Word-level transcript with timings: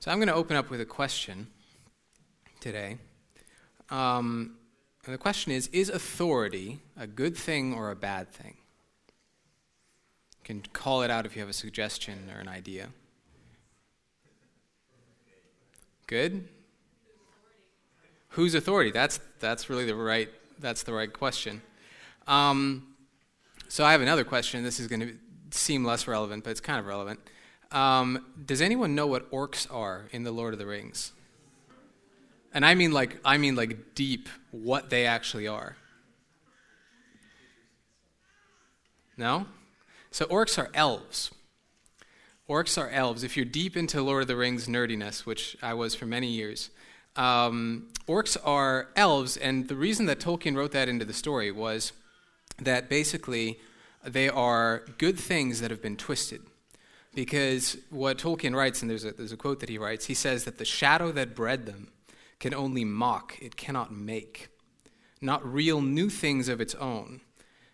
So 0.00 0.10
I'm 0.10 0.16
going 0.16 0.28
to 0.28 0.34
open 0.34 0.56
up 0.56 0.70
with 0.70 0.80
a 0.80 0.86
question 0.86 1.46
today. 2.58 2.96
Um, 3.90 4.56
and 5.04 5.12
the 5.12 5.18
question 5.18 5.52
is 5.52 5.66
Is 5.74 5.90
authority 5.90 6.80
a 6.98 7.06
good 7.06 7.36
thing 7.36 7.74
or 7.74 7.90
a 7.90 7.96
bad 7.96 8.32
thing? 8.32 8.56
You 10.38 10.44
can 10.44 10.62
call 10.72 11.02
it 11.02 11.10
out 11.10 11.26
if 11.26 11.36
you 11.36 11.42
have 11.42 11.50
a 11.50 11.54
suggestion 11.54 12.30
or 12.34 12.40
an 12.40 12.48
idea. 12.48 12.88
Good? 16.06 16.48
Whose 18.30 18.54
authority? 18.54 18.92
That's, 18.92 19.20
that's 19.38 19.68
really 19.68 19.84
the 19.84 19.94
right, 19.94 20.30
that's 20.58 20.82
the 20.82 20.94
right 20.94 21.12
question. 21.12 21.60
Um, 22.26 22.94
so 23.68 23.84
I 23.84 23.92
have 23.92 24.00
another 24.00 24.24
question. 24.24 24.64
This 24.64 24.80
is 24.80 24.86
going 24.86 25.00
to 25.00 25.14
seem 25.50 25.84
less 25.84 26.08
relevant, 26.08 26.44
but 26.44 26.50
it's 26.50 26.60
kind 26.60 26.80
of 26.80 26.86
relevant. 26.86 27.20
Um, 27.72 28.24
does 28.44 28.60
anyone 28.60 28.94
know 28.94 29.06
what 29.06 29.30
orcs 29.30 29.72
are 29.72 30.08
in 30.12 30.24
the 30.24 30.32
Lord 30.32 30.52
of 30.52 30.58
the 30.58 30.66
Rings? 30.66 31.12
And 32.52 32.66
I 32.66 32.74
mean 32.74 32.92
like 32.92 33.18
I 33.24 33.38
mean 33.38 33.54
like 33.54 33.94
deep 33.94 34.28
what 34.50 34.90
they 34.90 35.06
actually 35.06 35.46
are. 35.46 35.76
No? 39.16 39.46
So 40.10 40.24
orcs 40.26 40.58
are 40.58 40.70
elves. 40.74 41.30
Orcs 42.48 42.76
are 42.76 42.90
elves. 42.90 43.22
If 43.22 43.36
you're 43.36 43.44
deep 43.44 43.76
into 43.76 44.02
Lord 44.02 44.22
of 44.22 44.28
the 44.28 44.34
Rings 44.34 44.66
nerdiness, 44.66 45.24
which 45.24 45.56
I 45.62 45.74
was 45.74 45.94
for 45.94 46.06
many 46.06 46.26
years, 46.26 46.70
um, 47.14 47.88
orcs 48.08 48.36
are 48.44 48.88
elves, 48.96 49.36
and 49.36 49.68
the 49.68 49.76
reason 49.76 50.06
that 50.06 50.18
Tolkien 50.18 50.56
wrote 50.56 50.72
that 50.72 50.88
into 50.88 51.04
the 51.04 51.12
story 51.12 51.52
was 51.52 51.92
that 52.58 52.88
basically 52.88 53.60
they 54.04 54.28
are 54.28 54.84
good 54.98 55.18
things 55.18 55.60
that 55.60 55.70
have 55.70 55.82
been 55.82 55.96
twisted. 55.96 56.42
Because 57.14 57.76
what 57.90 58.18
Tolkien 58.18 58.54
writes, 58.54 58.82
and 58.82 58.90
there's 58.90 59.04
a, 59.04 59.12
there's 59.12 59.32
a 59.32 59.36
quote 59.36 59.60
that 59.60 59.68
he 59.68 59.78
writes, 59.78 60.06
he 60.06 60.14
says 60.14 60.44
that 60.44 60.58
the 60.58 60.64
shadow 60.64 61.10
that 61.12 61.34
bred 61.34 61.66
them 61.66 61.90
can 62.38 62.54
only 62.54 62.84
mock, 62.84 63.36
it 63.40 63.56
cannot 63.56 63.92
make, 63.92 64.48
not 65.20 65.44
real 65.44 65.80
new 65.80 66.08
things 66.08 66.48
of 66.48 66.60
its 66.60 66.74
own. 66.76 67.20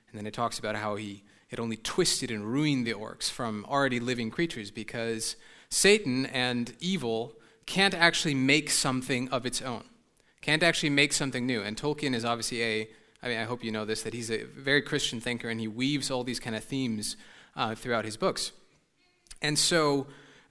And 0.08 0.18
then 0.18 0.26
it 0.26 0.34
talks 0.34 0.58
about 0.58 0.76
how 0.76 0.96
he 0.96 1.22
it 1.50 1.60
only 1.60 1.76
twisted 1.76 2.30
and 2.30 2.44
ruined 2.44 2.86
the 2.86 2.92
orcs 2.92 3.30
from 3.30 3.64
already 3.68 4.00
living 4.00 4.30
creatures 4.30 4.70
because 4.70 5.36
Satan 5.70 6.26
and 6.26 6.74
evil 6.80 7.34
can't 7.66 7.94
actually 7.94 8.34
make 8.34 8.70
something 8.70 9.28
of 9.28 9.46
its 9.46 9.62
own, 9.62 9.84
can't 10.40 10.62
actually 10.62 10.90
make 10.90 11.12
something 11.12 11.46
new. 11.46 11.62
And 11.62 11.76
Tolkien 11.76 12.14
is 12.14 12.24
obviously 12.24 12.62
a, 12.62 12.88
I 13.22 13.28
mean, 13.28 13.38
I 13.38 13.44
hope 13.44 13.62
you 13.62 13.70
know 13.70 13.84
this, 13.84 14.02
that 14.02 14.14
he's 14.14 14.30
a 14.30 14.44
very 14.44 14.82
Christian 14.82 15.20
thinker 15.20 15.48
and 15.48 15.60
he 15.60 15.68
weaves 15.68 16.10
all 16.10 16.24
these 16.24 16.40
kind 16.40 16.56
of 16.56 16.64
themes 16.64 17.16
uh, 17.54 17.74
throughout 17.74 18.04
his 18.04 18.16
books. 18.16 18.52
And 19.42 19.58
so 19.58 20.06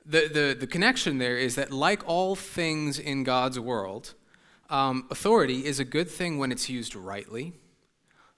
the, 0.06 0.30
the, 0.32 0.58
the 0.60 0.68
connection 0.68 1.18
there 1.18 1.38
is 1.38 1.56
that, 1.56 1.72
like 1.72 2.08
all 2.08 2.36
things 2.36 3.00
in 3.00 3.24
God's 3.24 3.60
world, 3.60 4.14
um, 4.70 5.08
authority 5.10 5.66
is 5.66 5.80
a 5.80 5.86
good 5.86 6.10
thing 6.10 6.38
when 6.38 6.52
it's 6.52 6.70
used 6.70 6.96
rightly, 6.96 7.54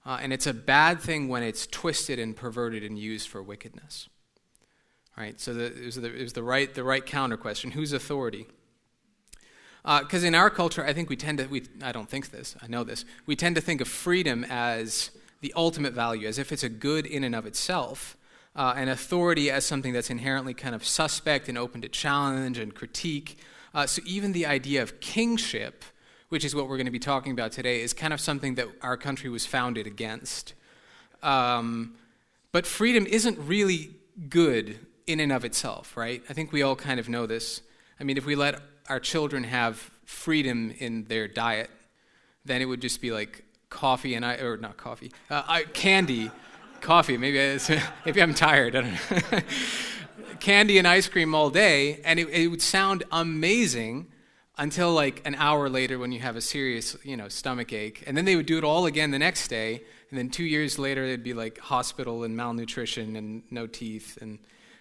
uh, 0.04 0.18
and 0.20 0.32
it's 0.32 0.46
a 0.46 0.54
bad 0.54 1.00
thing 1.00 1.28
when 1.28 1.42
it's 1.42 1.66
twisted 1.66 2.18
and 2.18 2.34
perverted 2.34 2.82
and 2.82 2.98
used 2.98 3.28
for 3.28 3.42
wickedness. 3.42 4.08
All 5.16 5.24
right, 5.24 5.40
so 5.40 5.52
the, 5.52 5.66
it, 5.66 5.84
was 5.84 5.96
the, 5.96 6.14
it 6.14 6.22
was 6.22 6.32
the 6.32 6.42
right, 6.42 6.72
the 6.74 6.84
right 6.84 7.04
counter 7.04 7.36
question 7.36 7.72
whose 7.72 7.92
authority? 7.92 8.46
Because 9.84 10.22
uh, 10.22 10.26
in 10.26 10.34
our 10.34 10.50
culture, 10.50 10.84
I 10.84 10.92
think 10.92 11.08
we 11.08 11.16
tend 11.16 11.38
to, 11.38 11.46
we, 11.46 11.62
I 11.82 11.92
don't 11.92 12.08
think 12.08 12.30
this, 12.30 12.56
I 12.62 12.66
know 12.66 12.84
this, 12.84 13.04
we 13.26 13.36
tend 13.36 13.56
to 13.56 13.62
think 13.62 13.80
of 13.80 13.88
freedom 13.88 14.44
as 14.48 15.10
the 15.40 15.52
ultimate 15.56 15.92
value, 15.92 16.28
as 16.28 16.38
if 16.38 16.52
it's 16.52 16.62
a 16.62 16.68
good 16.68 17.06
in 17.06 17.24
and 17.24 17.34
of 17.34 17.46
itself 17.46 18.16
uh, 18.58 18.74
and 18.76 18.90
authority 18.90 19.52
as 19.52 19.64
something 19.64 19.92
that's 19.92 20.10
inherently 20.10 20.52
kind 20.52 20.74
of 20.74 20.84
suspect 20.84 21.48
and 21.48 21.56
open 21.56 21.80
to 21.80 21.88
challenge 21.88 22.58
and 22.58 22.74
critique. 22.74 23.38
Uh, 23.72 23.86
so 23.86 24.02
even 24.04 24.32
the 24.32 24.44
idea 24.44 24.82
of 24.82 24.98
kingship, 24.98 25.84
which 26.28 26.44
is 26.44 26.56
what 26.56 26.68
we're 26.68 26.76
going 26.76 26.86
to 26.86 26.92
be 26.92 26.98
talking 26.98 27.30
about 27.30 27.52
today, 27.52 27.80
is 27.80 27.92
kind 27.92 28.12
of 28.12 28.20
something 28.20 28.56
that 28.56 28.66
our 28.82 28.96
country 28.96 29.30
was 29.30 29.46
founded 29.46 29.86
against. 29.86 30.54
Um, 31.22 31.94
but 32.50 32.66
freedom 32.66 33.06
isn't 33.06 33.38
really 33.38 33.90
good 34.28 34.80
in 35.06 35.20
and 35.20 35.30
of 35.30 35.44
itself, 35.44 35.96
right? 35.96 36.20
I 36.28 36.32
think 36.32 36.50
we 36.50 36.62
all 36.62 36.74
kind 36.74 36.98
of 36.98 37.08
know 37.08 37.26
this. 37.26 37.62
I 38.00 38.04
mean, 38.04 38.16
if 38.16 38.26
we 38.26 38.34
let 38.34 38.60
our 38.88 38.98
children 38.98 39.44
have 39.44 39.76
freedom 40.04 40.74
in 40.78 41.04
their 41.04 41.28
diet, 41.28 41.70
then 42.44 42.60
it 42.60 42.64
would 42.64 42.82
just 42.82 43.00
be 43.00 43.12
like 43.12 43.44
coffee 43.70 44.14
and 44.14 44.24
I, 44.26 44.38
or 44.38 44.56
not 44.56 44.76
coffee, 44.76 45.12
uh, 45.30 45.44
I, 45.46 45.62
candy 45.62 46.32
coffee. 46.80 47.16
Maybe, 47.16 47.58
maybe 48.04 48.22
I'm 48.22 48.34
tired. 48.34 48.76
I 48.76 48.80
don't 48.80 49.32
know. 49.32 49.40
Candy 50.40 50.78
and 50.78 50.86
ice 50.86 51.08
cream 51.08 51.34
all 51.34 51.50
day, 51.50 52.00
and 52.04 52.18
it, 52.20 52.28
it 52.28 52.48
would 52.48 52.62
sound 52.62 53.04
amazing 53.10 54.06
until 54.56 54.92
like 54.92 55.20
an 55.24 55.34
hour 55.36 55.68
later 55.68 55.98
when 55.98 56.12
you 56.12 56.20
have 56.20 56.36
a 56.36 56.40
serious, 56.40 56.96
you 57.02 57.16
know, 57.16 57.28
stomach 57.28 57.72
ache. 57.72 58.02
And 58.06 58.16
then 58.16 58.24
they 58.24 58.36
would 58.36 58.46
do 58.46 58.58
it 58.58 58.64
all 58.64 58.86
again 58.86 59.10
the 59.10 59.18
next 59.18 59.48
day, 59.48 59.82
and 60.10 60.18
then 60.18 60.30
two 60.30 60.44
years 60.44 60.78
later 60.78 61.04
it'd 61.04 61.24
be 61.24 61.34
like 61.34 61.58
hospital 61.58 62.24
and 62.24 62.36
malnutrition 62.36 63.16
and 63.16 63.42
no 63.50 63.66
teeth 63.66 64.18
and 64.20 64.38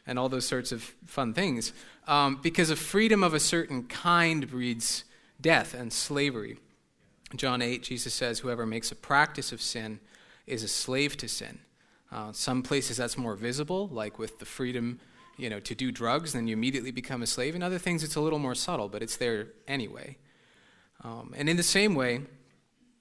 and 0.07 0.17
all 0.17 0.29
those 0.29 0.47
sorts 0.47 0.71
of 0.71 0.81
fun 1.05 1.33
things. 1.33 1.73
Um, 2.07 2.39
because 2.41 2.69
a 2.69 2.75
freedom 2.75 3.23
of 3.23 3.33
a 3.33 3.39
certain 3.39 3.83
kind 3.83 4.49
breeds 4.49 5.03
death 5.39 5.73
and 5.73 5.91
slavery. 5.91 6.57
John 7.35 7.61
8, 7.61 7.83
Jesus 7.83 8.13
says, 8.13 8.39
Whoever 8.39 8.65
makes 8.65 8.91
a 8.91 8.95
practice 8.95 9.51
of 9.51 9.61
sin 9.61 9.99
is 10.47 10.63
a 10.63 10.67
slave 10.67 11.17
to 11.17 11.27
sin. 11.27 11.59
Uh, 12.11 12.31
some 12.31 12.63
places 12.63 12.97
that's 12.97 13.17
more 13.17 13.35
visible, 13.35 13.89
like 13.89 14.17
with 14.17 14.39
the 14.39 14.45
freedom 14.45 14.99
you 15.37 15.49
know, 15.49 15.59
to 15.59 15.75
do 15.75 15.91
drugs, 15.91 16.33
then 16.33 16.47
you 16.47 16.53
immediately 16.53 16.91
become 16.91 17.21
a 17.21 17.27
slave. 17.27 17.55
In 17.55 17.61
other 17.61 17.77
things, 17.77 18.03
it's 18.03 18.15
a 18.15 18.21
little 18.21 18.39
more 18.39 18.55
subtle, 18.55 18.89
but 18.89 19.03
it's 19.03 19.17
there 19.17 19.49
anyway. 19.67 20.17
Um, 21.03 21.33
and 21.37 21.47
in 21.47 21.57
the 21.57 21.63
same 21.63 21.93
way, 21.93 22.21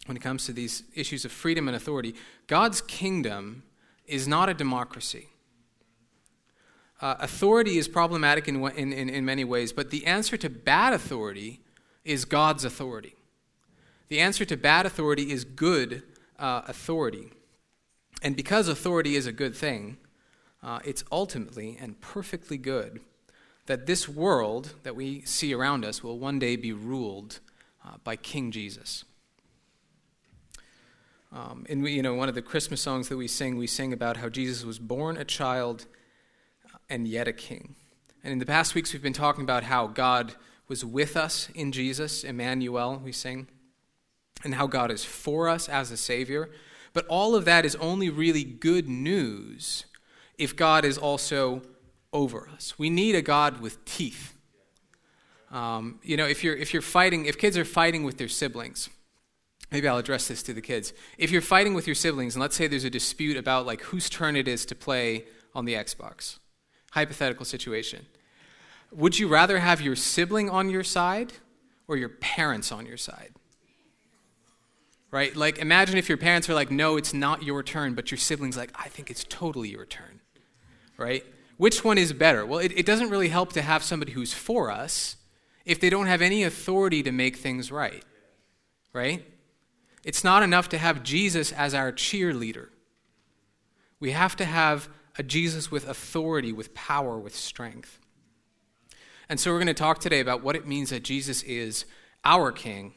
when 0.05 0.16
it 0.16 0.21
comes 0.21 0.45
to 0.47 0.53
these 0.53 0.84
issues 0.95 1.25
of 1.25 1.33
freedom 1.33 1.66
and 1.66 1.77
authority, 1.77 2.15
God's 2.47 2.81
kingdom 2.81 3.62
is 4.06 4.28
not 4.28 4.49
a 4.49 4.55
democracy. 4.55 5.28
Uh, 7.00 7.16
authority 7.19 7.78
is 7.78 7.89
problematic 7.89 8.49
in, 8.49 8.65
in, 8.71 8.93
in, 8.93 9.09
in 9.09 9.25
many 9.25 9.45
ways, 9.45 9.72
but 9.72 9.91
the 9.91 10.06
answer 10.06 10.37
to 10.37 10.49
bad 10.49 10.93
authority 10.93 11.61
is 12.05 12.25
God's 12.25 12.65
authority. 12.65 13.15
The 14.09 14.21
answer 14.21 14.45
to 14.45 14.56
bad 14.56 14.87
authority 14.87 15.33
is 15.33 15.45
good 15.45 16.03
uh, 16.39 16.62
authority. 16.69 17.33
And 18.22 18.37
because 18.37 18.69
authority 18.69 19.16
is 19.16 19.27
a 19.27 19.32
good 19.32 19.54
thing, 19.54 19.99
uh, 20.62 20.81
it's 20.84 21.04
ultimately 21.12 21.77
and 21.81 22.00
perfectly 22.00 22.59
good 22.59 23.00
that 23.66 23.87
this 23.87 24.09
world 24.09 24.75
that 24.84 24.97
we 24.97 25.21
see 25.22 25.53
around 25.53 25.84
us 25.84 26.03
will 26.03 26.19
one 26.19 26.38
day 26.38 26.56
be 26.56 26.72
ruled 26.72 27.41
uh, 27.84 27.97
by 28.04 28.16
King 28.16 28.50
Jesus. 28.50 29.04
Um, 31.32 31.66
you 31.69 32.03
know, 32.03 32.15
one 32.15 32.28
of 32.28 32.34
the 32.34 32.43
Christmas 32.43 32.81
songs 32.81 33.09
that 33.09 33.16
we 33.16 33.28
sing, 33.28 33.59
we 33.59 33.66
sing 33.66 33.93
about 33.93 34.16
how 34.16 34.28
Jesus 34.28 34.65
was 34.65 34.78
born 34.78 35.16
a 35.16 35.25
child 35.25 35.87
uh, 36.65 36.78
and 36.88 37.06
yet 37.06 37.28
a 37.28 37.33
king. 37.33 37.75
And 38.22 38.33
in 38.33 38.38
the 38.38 38.47
past 38.47 38.75
weeks, 38.75 38.93
we've 38.93 39.03
been 39.03 39.12
talking 39.12 39.44
about 39.44 39.65
how 39.65 39.87
God 39.87 40.34
was 40.69 40.84
with 40.84 41.16
us 41.16 41.48
in 41.54 41.72
Jesus, 41.72 42.25
Emmanuel, 42.25 43.00
we 43.04 43.12
sing, 43.12 43.48
and 44.44 44.54
how 44.54 44.66
God 44.66 44.91
is 44.91 45.04
for 45.04 45.48
us 45.48 45.69
as 45.69 45.91
a 45.91 45.97
Savior. 45.97 46.50
But 46.97 47.05
all 47.09 47.34
of 47.34 47.45
that 47.45 47.67
is 47.67 47.77
only 47.77 48.09
really 48.09 48.43
good 48.43 48.89
news 48.89 49.84
if 50.39 50.57
God 50.57 50.83
is 50.83 50.97
also 50.97 51.61
over 52.11 52.49
us. 52.49 52.79
We 52.79 52.89
need 52.89 53.15
a 53.15 53.21
God 53.21 53.61
with 53.61 53.84
teeth. 53.84 54.33
Um, 55.51 56.01
you 56.03 56.17
know, 56.17 56.25
if 56.25 56.43
you're, 56.43 56.57
if 56.57 56.73
you're 56.73 56.81
fighting, 56.81 57.27
if 57.27 57.37
kids 57.37 57.59
are 57.59 57.67
fighting 57.67 58.03
with 58.03 58.17
their 58.17 58.29
siblings, 58.29 58.89
maybe 59.71 59.87
I'll 59.87 59.99
address 59.99 60.27
this 60.29 60.43
to 60.45 60.55
the 60.55 60.62
kids. 60.62 60.95
If 61.19 61.31
you're 61.31 61.43
fighting 61.43 61.75
with 61.75 61.87
your 61.87 61.95
siblings, 61.95 62.34
and 62.34 62.41
let's 62.41 62.57
say 62.57 62.67
there's 62.67 62.84
a 62.84 62.89
dispute 62.89 63.37
about 63.37 63.67
like 63.67 63.83
whose 63.83 64.09
turn 64.09 64.34
it 64.34 64.49
is 64.49 64.65
to 64.65 64.75
play 64.75 65.27
on 65.55 65.67
the 65.67 65.75
Xbox, 65.75 66.39
hypothetical 66.93 67.45
situation, 67.45 68.07
would 68.91 69.19
you 69.19 69.28
rather 69.28 69.59
have 69.59 69.83
your 69.83 69.97
sibling 69.97 70.49
on 70.49 70.71
your 70.71 70.83
side 70.83 71.34
or 71.89 71.99
your 71.99 72.09
parents 72.09 72.72
on 72.72 72.87
your 72.87 72.97
side? 72.97 73.34
Right? 75.10 75.34
Like, 75.34 75.58
imagine 75.58 75.97
if 75.98 76.08
your 76.08 76.18
parents 76.18 76.48
are 76.48 76.54
like, 76.54 76.70
no, 76.70 76.97
it's 76.97 77.14
not 77.14 77.42
your 77.42 77.62
turn, 77.62 77.94
but 77.94 78.10
your 78.10 78.18
siblings 78.18 78.56
like, 78.56 78.70
I 78.74 78.88
think 78.88 79.10
it's 79.10 79.24
totally 79.24 79.70
your 79.70 79.86
turn, 79.86 80.20
right? 80.97 81.24
Which 81.56 81.84
one 81.84 81.98
is 81.98 82.12
better? 82.12 82.44
Well, 82.44 82.58
it, 82.58 82.72
it 82.76 82.86
doesn't 82.86 83.10
really 83.10 83.28
help 83.28 83.53
to 83.54 83.62
have 83.62 83.82
somebody 83.82 84.12
who's 84.12 84.32
for 84.32 84.70
us 84.70 85.16
if 85.64 85.80
they 85.80 85.91
don't 85.91 86.06
have 86.06 86.22
any 86.22 86.42
authority 86.42 87.03
to 87.03 87.12
make 87.12 87.36
things 87.36 87.72
right, 87.72 88.04
right? 88.92 89.24
It's 90.04 90.22
not 90.22 90.42
enough 90.42 90.68
to 90.70 90.78
have 90.78 91.03
Jesus 91.03 91.50
as 91.53 91.74
our 91.74 91.92
cheerleader. 91.92 92.68
We 93.98 94.12
have 94.12 94.36
to 94.36 94.44
have 94.44 94.88
a 95.18 95.22
Jesus 95.22 95.70
with 95.70 95.88
authority, 95.88 96.53
with 96.53 96.74
power, 96.74 97.18
with 97.18 97.34
strength. 97.34 97.98
And 99.28 99.41
so 99.41 99.50
we're 99.50 99.58
going 99.58 99.66
to 99.66 99.74
talk 99.74 99.98
today 99.98 100.20
about 100.20 100.42
what 100.42 100.54
it 100.54 100.66
means 100.66 100.91
that 100.91 101.03
Jesus 101.03 101.42
is 101.42 101.84
our 102.24 102.53
king 102.53 102.94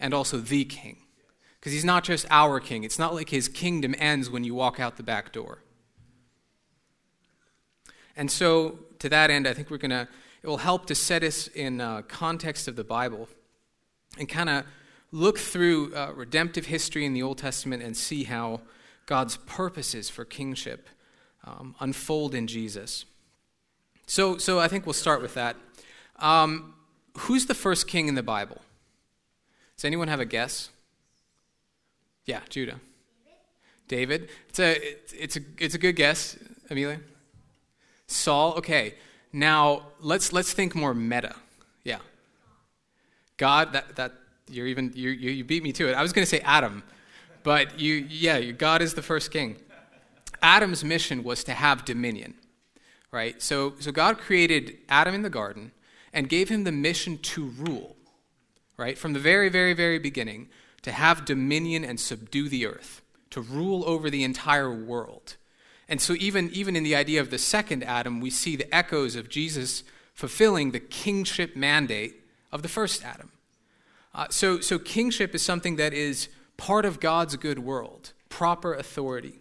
and 0.00 0.12
also 0.14 0.38
the 0.38 0.64
king. 0.64 1.02
Because 1.60 1.72
he's 1.72 1.84
not 1.84 2.04
just 2.04 2.26
our 2.30 2.58
king. 2.58 2.84
It's 2.84 2.98
not 2.98 3.14
like 3.14 3.28
his 3.28 3.48
kingdom 3.48 3.94
ends 3.98 4.30
when 4.30 4.44
you 4.44 4.54
walk 4.54 4.80
out 4.80 4.96
the 4.96 5.02
back 5.02 5.30
door. 5.32 5.58
And 8.16 8.30
so, 8.30 8.78
to 8.98 9.08
that 9.10 9.30
end, 9.30 9.46
I 9.46 9.52
think 9.52 9.70
we're 9.70 9.78
going 9.78 9.90
to 9.90 10.08
it 10.42 10.46
will 10.46 10.58
help 10.58 10.86
to 10.86 10.94
set 10.94 11.22
us 11.22 11.48
in 11.48 11.80
uh, 11.80 12.02
context 12.02 12.66
of 12.66 12.76
the 12.76 12.84
Bible 12.84 13.28
and 14.18 14.28
kind 14.28 14.48
of 14.48 14.64
look 15.12 15.38
through 15.38 15.94
uh, 15.94 16.12
redemptive 16.14 16.66
history 16.66 17.04
in 17.04 17.12
the 17.12 17.22
Old 17.22 17.38
Testament 17.38 17.82
and 17.82 17.96
see 17.96 18.24
how 18.24 18.62
God's 19.06 19.36
purposes 19.36 20.08
for 20.08 20.24
kingship 20.24 20.88
um, 21.44 21.74
unfold 21.80 22.34
in 22.34 22.46
Jesus. 22.46 23.04
So, 24.06 24.38
so 24.38 24.58
I 24.58 24.68
think 24.68 24.86
we'll 24.86 24.92
start 24.94 25.20
with 25.20 25.34
that. 25.34 25.56
Um, 26.16 26.74
who's 27.18 27.46
the 27.46 27.54
first 27.54 27.86
king 27.86 28.08
in 28.08 28.14
the 28.14 28.22
Bible? 28.22 28.62
Does 29.76 29.84
anyone 29.84 30.08
have 30.08 30.20
a 30.20 30.24
guess? 30.24 30.70
Yeah, 32.26 32.40
Judah. 32.48 32.80
David. 33.88 34.28
It's 34.48 34.60
a, 34.60 34.76
it's 35.12 35.36
a, 35.36 35.40
it's 35.58 35.74
a 35.74 35.78
good 35.78 35.96
guess, 35.96 36.38
Amelia. 36.70 37.00
Saul. 38.06 38.54
Okay. 38.54 38.94
Now 39.32 39.82
let's 40.00 40.32
let's 40.32 40.52
think 40.52 40.74
more 40.74 40.94
meta. 40.94 41.34
Yeah. 41.84 41.98
God. 43.36 43.72
That 43.72 43.96
that 43.96 44.12
you're 44.48 44.66
even 44.66 44.92
you 44.94 45.10
you 45.10 45.30
you 45.30 45.44
beat 45.44 45.62
me 45.62 45.72
to 45.72 45.88
it. 45.88 45.94
I 45.94 46.02
was 46.02 46.12
going 46.12 46.24
to 46.24 46.30
say 46.30 46.40
Adam, 46.40 46.82
but 47.42 47.78
you 47.78 48.06
yeah 48.08 48.40
God 48.52 48.82
is 48.82 48.94
the 48.94 49.02
first 49.02 49.30
king. 49.30 49.56
Adam's 50.42 50.82
mission 50.84 51.22
was 51.22 51.44
to 51.44 51.52
have 51.52 51.84
dominion, 51.84 52.34
right? 53.12 53.40
So 53.40 53.74
so 53.78 53.92
God 53.92 54.18
created 54.18 54.78
Adam 54.88 55.14
in 55.14 55.22
the 55.22 55.30
garden 55.30 55.72
and 56.12 56.28
gave 56.28 56.48
him 56.48 56.64
the 56.64 56.72
mission 56.72 57.18
to 57.18 57.46
rule, 57.46 57.96
right? 58.76 58.98
From 58.98 59.12
the 59.12 59.20
very 59.20 59.48
very 59.48 59.74
very 59.74 59.98
beginning 59.98 60.48
to 60.82 60.92
have 60.92 61.24
dominion 61.24 61.84
and 61.84 62.00
subdue 62.00 62.48
the 62.48 62.66
earth, 62.66 63.02
to 63.30 63.40
rule 63.40 63.84
over 63.86 64.10
the 64.10 64.24
entire 64.24 64.72
world. 64.72 65.36
And 65.88 66.00
so, 66.00 66.14
even, 66.18 66.50
even 66.50 66.76
in 66.76 66.84
the 66.84 66.94
idea 66.94 67.20
of 67.20 67.30
the 67.30 67.38
second 67.38 67.82
Adam, 67.82 68.20
we 68.20 68.30
see 68.30 68.56
the 68.56 68.72
echoes 68.74 69.16
of 69.16 69.28
Jesus 69.28 69.82
fulfilling 70.14 70.70
the 70.70 70.80
kingship 70.80 71.56
mandate 71.56 72.22
of 72.52 72.62
the 72.62 72.68
first 72.68 73.04
Adam. 73.04 73.32
Uh, 74.14 74.26
so, 74.30 74.60
so, 74.60 74.78
kingship 74.78 75.34
is 75.34 75.42
something 75.42 75.76
that 75.76 75.92
is 75.92 76.28
part 76.56 76.84
of 76.84 77.00
God's 77.00 77.36
good 77.36 77.58
world, 77.58 78.12
proper 78.28 78.74
authority. 78.74 79.40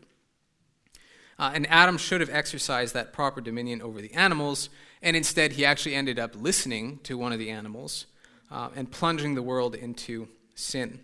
Uh, 1.37 1.51
and 1.53 1.69
Adam 1.69 1.97
should 1.97 2.19
have 2.19 2.29
exercised 2.29 2.93
that 2.93 3.13
proper 3.13 3.39
dominion 3.41 3.81
over 3.81 4.01
the 4.01 4.13
animals, 4.13 4.69
and 5.01 5.15
instead 5.15 5.53
he 5.53 5.63
actually 5.63 5.95
ended 5.95 6.19
up 6.19 6.35
listening 6.35 6.99
to 7.03 7.17
one 7.17 7.31
of 7.31 7.39
the 7.39 7.49
animals 7.49 8.07
uh, 8.51 8.69
and 8.75 8.91
plunging 8.91 9.35
the 9.35 9.41
world 9.41 9.75
into 9.75 10.27
sin. 10.55 10.99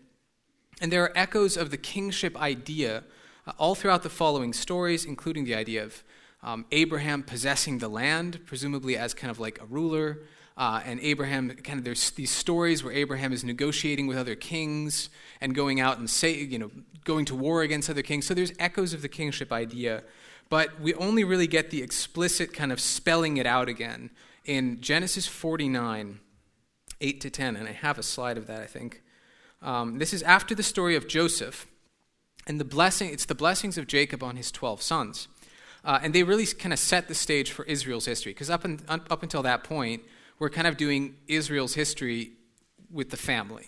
And 0.82 0.92
there 0.92 1.04
are 1.04 1.12
echoes 1.16 1.58
of 1.58 1.72
the 1.72 1.78
kingship 1.78 2.40
idea 2.40 3.04
uh, 3.48 3.54
all 3.58 3.76
throughout 3.76 4.04
the 4.04 4.10
following 4.10 4.54
stories, 4.54 5.06
including 5.06 5.46
the 5.46 5.56
idea 5.56 5.84
of 5.84 6.04
um, 6.44 6.66
Abraham 6.72 7.24
possessing 7.24 7.80
the 7.80 7.88
land, 7.88 8.40
presumably 8.46 8.98
as 8.98 9.14
kind 9.14 9.32
of 9.32 9.40
like 9.40 9.62
a 9.62 9.66
ruler. 9.66 10.20
Uh, 10.58 10.82
and 10.86 11.00
Abraham, 11.02 11.50
kind 11.50 11.80
of, 11.80 11.86
there's 11.86 12.12
these 12.12 12.32
stories 12.32 12.84
where 12.84 12.94
Abraham 12.94 13.34
is 13.34 13.44
negotiating 13.44 14.08
with 14.08 14.18
other 14.18 14.36
kings 14.36 15.10
and 15.42 15.54
going 15.54 15.80
out 15.80 15.98
and 15.98 16.10
say, 16.10 16.34
you 16.34 16.60
know, 16.60 16.72
going 17.04 17.26
to 17.26 17.36
war 17.36 17.62
against 17.62 17.90
other 17.90 18.02
kings. 18.02 18.26
So 18.26 18.34
there's 18.34 18.54
echoes 18.58 18.94
of 18.94 19.02
the 19.02 19.10
kingship 19.10 19.52
idea, 19.52 20.04
but 20.50 20.80
we 20.80 20.94
only 20.96 21.24
really 21.24 21.48
get 21.48 21.72
the 21.72 21.82
explicit 21.82 22.54
kind 22.54 22.72
of 22.72 22.80
spelling 22.80 23.38
it 23.38 23.46
out 23.46 23.68
again 23.68 24.12
in 24.46 24.80
Genesis 24.82 25.28
49, 25.28 26.20
8 27.02 27.22
to 27.22 27.30
10. 27.30 27.56
And 27.56 27.68
I 27.68 27.72
have 27.72 27.98
a 27.98 28.04
slide 28.04 28.38
of 28.38 28.48
that, 28.48 28.62
I 28.62 28.66
think. 28.66 29.02
Um, 29.62 30.00
this 30.00 30.14
is 30.14 30.24
after 30.24 30.54
the 30.54 30.64
story 30.64 30.96
of 30.96 31.08
Joseph. 31.08 31.68
And 32.48 32.60
the 32.60 32.66
blessing, 32.66 33.10
it's 33.12 33.26
the 33.26 33.36
blessings 33.36 33.78
of 33.78 33.88
Jacob 33.88 34.22
on 34.22 34.36
his 34.36 34.52
12 34.52 34.82
sons. 34.82 35.28
Uh, 35.84 36.00
and 36.02 36.14
they 36.14 36.24
really 36.24 36.46
kind 36.46 36.74
of 36.74 36.80
set 36.80 37.08
the 37.08 37.16
stage 37.16 37.52
for 37.52 37.66
Israel's 37.66 38.06
history. 38.06 38.32
Because 38.32 38.50
up, 38.50 38.66
up 38.88 39.24
until 39.24 39.44
that 39.44 39.64
point, 39.64 40.04
we're 40.40 40.50
kind 40.50 40.68
of 40.68 40.78
doing 40.78 41.16
Israel's 41.28 41.76
history 41.76 42.32
with 42.92 43.10
the 43.10 43.18
family, 43.18 43.68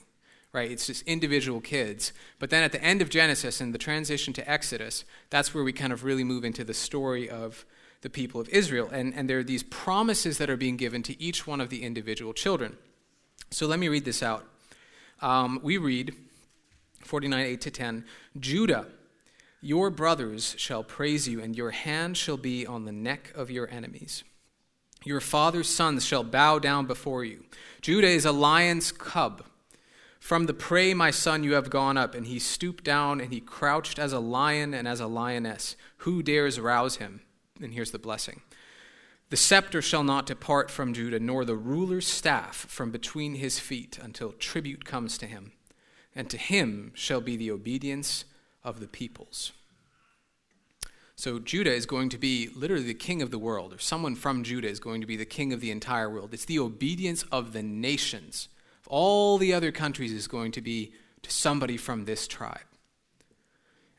right? 0.53 0.69
It's 0.69 0.87
just 0.87 1.03
individual 1.07 1.61
kids. 1.61 2.13
But 2.39 2.49
then 2.49 2.63
at 2.63 2.71
the 2.71 2.83
end 2.83 3.01
of 3.01 3.09
Genesis 3.09 3.61
and 3.61 3.73
the 3.73 3.79
transition 3.79 4.33
to 4.33 4.49
Exodus, 4.49 5.05
that's 5.29 5.53
where 5.53 5.63
we 5.63 5.73
kind 5.73 5.93
of 5.93 6.03
really 6.03 6.23
move 6.23 6.43
into 6.43 6.63
the 6.63 6.73
story 6.73 7.29
of 7.29 7.65
the 8.01 8.09
people 8.09 8.39
of 8.39 8.49
Israel. 8.49 8.89
And, 8.91 9.13
and 9.15 9.29
there 9.29 9.39
are 9.39 9.43
these 9.43 9.63
promises 9.63 10.37
that 10.37 10.49
are 10.49 10.57
being 10.57 10.77
given 10.77 11.03
to 11.03 11.21
each 11.21 11.47
one 11.47 11.61
of 11.61 11.69
the 11.69 11.83
individual 11.83 12.33
children. 12.33 12.77
So 13.49 13.65
let 13.65 13.79
me 13.79 13.87
read 13.87 14.05
this 14.05 14.21
out. 14.21 14.45
Um, 15.21 15.59
we 15.63 15.77
read 15.77 16.13
49, 17.03 17.45
8 17.45 17.61
to 17.61 17.71
10. 17.71 18.05
Judah, 18.39 18.87
your 19.61 19.89
brothers 19.89 20.55
shall 20.57 20.83
praise 20.83 21.27
you, 21.27 21.41
and 21.41 21.55
your 21.55 21.71
hand 21.71 22.17
shall 22.17 22.37
be 22.37 22.65
on 22.65 22.85
the 22.85 22.91
neck 22.91 23.31
of 23.35 23.49
your 23.49 23.69
enemies. 23.69 24.23
Your 25.03 25.21
father's 25.21 25.69
sons 25.69 26.05
shall 26.05 26.23
bow 26.23 26.59
down 26.59 26.85
before 26.85 27.23
you. 27.23 27.45
Judah 27.81 28.07
is 28.07 28.25
a 28.25 28.31
lion's 28.31 28.91
cub. 28.91 29.43
From 30.19 30.45
the 30.45 30.53
prey, 30.53 30.93
my 30.93 31.11
son, 31.11 31.43
you 31.43 31.53
have 31.53 31.69
gone 31.69 31.97
up, 31.97 32.13
and 32.13 32.27
he 32.27 32.39
stooped 32.39 32.83
down, 32.83 33.21
and 33.21 33.31
he 33.31 33.39
crouched 33.39 33.97
as 33.99 34.13
a 34.13 34.19
lion 34.19 34.73
and 34.73 34.87
as 34.87 34.99
a 34.99 35.07
lioness. 35.07 35.75
Who 35.97 36.21
dares 36.21 36.59
rouse 36.59 36.97
him? 36.97 37.21
And 37.61 37.73
here's 37.73 37.91
the 37.91 37.99
blessing 37.99 38.41
The 39.29 39.38
scepter 39.38 39.81
shall 39.81 40.03
not 40.03 40.25
depart 40.25 40.71
from 40.71 40.94
Judah, 40.94 41.19
nor 41.19 41.44
the 41.44 41.56
ruler's 41.56 42.07
staff 42.07 42.65
from 42.69 42.91
between 42.91 43.35
his 43.35 43.59
feet, 43.59 44.00
until 44.01 44.31
tribute 44.31 44.85
comes 44.85 45.18
to 45.18 45.25
him 45.25 45.51
and 46.18 46.31
to 46.31 46.38
him 46.38 46.91
shall 46.95 47.21
be 47.21 47.38
the 47.38 47.51
obedience 47.51 48.25
of 48.63 48.79
the 48.79 48.88
peoples. 48.88 49.53
So 51.15 51.38
Judah 51.38 51.74
is 51.74 51.85
going 51.85 52.09
to 52.09 52.18
be 52.18 52.50
literally 52.56 52.85
the 52.85 52.95
king 52.95 53.21
of 53.21 53.29
the 53.29 53.39
world, 53.39 53.74
or 53.74 53.77
someone 53.77 54.15
from 54.15 54.44
Judah 54.44 54.68
is 54.68 54.79
going 54.79 55.00
to 55.01 55.07
be 55.07 55.15
the 55.15 55.25
king 55.25 55.53
of 55.53 55.62
the 55.62 55.69
entire 55.69 56.09
world. 56.09 56.33
It's 56.33 56.45
the 56.45 56.59
obedience 56.59 57.23
of 57.31 57.53
the 57.53 57.62
nations. 57.62 58.50
All 58.88 59.38
the 59.38 59.53
other 59.53 59.71
countries 59.71 60.12
is 60.12 60.27
going 60.27 60.51
to 60.53 60.62
be 60.62 60.91
to 61.21 61.30
somebody 61.31 61.77
from 61.77 62.06
this 62.06 62.27
tribe. 62.27 62.65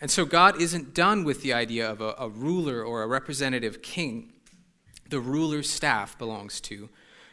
And 0.00 0.10
so 0.10 0.24
God 0.24 0.60
isn't 0.60 0.94
done 0.94 1.22
with 1.22 1.42
the 1.42 1.52
idea 1.52 1.88
of 1.88 2.00
a, 2.00 2.14
a 2.18 2.28
ruler 2.28 2.82
or 2.82 3.02
a 3.02 3.08
representative 3.08 3.80
king. 3.80 4.32
The 5.08 5.20
ruler's 5.20 5.70
staff 5.70 6.18
belongs 6.18 6.60
to 6.62 6.88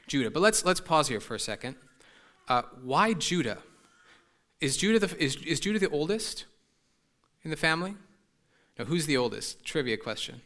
Judah. 0.07 0.31
But 0.31 0.41
let's, 0.41 0.63
let's 0.65 0.79
pause 0.79 1.07
here 1.07 1.19
for 1.19 1.35
a 1.35 1.39
second. 1.39 1.75
Uh, 2.47 2.63
why 2.81 3.13
Judah? 3.13 3.59
Is 4.61 4.77
Judah 4.77 5.05
the, 5.05 5.23
is, 5.23 5.35
is 5.37 5.59
Judah 5.59 5.79
the 5.79 5.89
oldest 5.89 6.45
in 7.43 7.51
the 7.51 7.57
family? 7.57 7.95
No, 8.77 8.85
who's 8.85 9.05
the 9.05 9.17
oldest? 9.17 9.63
Trivia 9.65 9.97
question. 9.97 10.41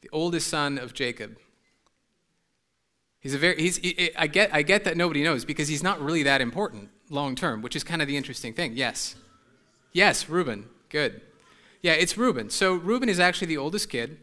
The 0.00 0.10
oldest 0.12 0.48
son 0.48 0.78
of 0.78 0.92
Jacob. 0.92 1.38
He's 3.20 3.34
a 3.34 3.38
very, 3.38 3.56
he's, 3.56 3.78
he, 3.78 4.10
I, 4.16 4.26
get, 4.26 4.52
I 4.52 4.62
get 4.62 4.84
that 4.84 4.96
nobody 4.96 5.22
knows 5.22 5.44
because 5.44 5.68
he's 5.68 5.82
not 5.82 6.00
really 6.00 6.24
that 6.24 6.42
important 6.42 6.90
long 7.08 7.34
term, 7.34 7.62
which 7.62 7.74
is 7.74 7.82
kind 7.82 8.02
of 8.02 8.08
the 8.08 8.16
interesting 8.16 8.52
thing. 8.52 8.76
Yes. 8.76 9.16
Yes, 9.92 10.28
Reuben. 10.28 10.68
Good. 10.90 11.22
Yeah, 11.84 11.92
it's 11.92 12.16
Reuben. 12.16 12.48
So 12.48 12.76
Reuben 12.76 13.10
is 13.10 13.20
actually 13.20 13.48
the 13.48 13.58
oldest 13.58 13.90
kid. 13.90 14.16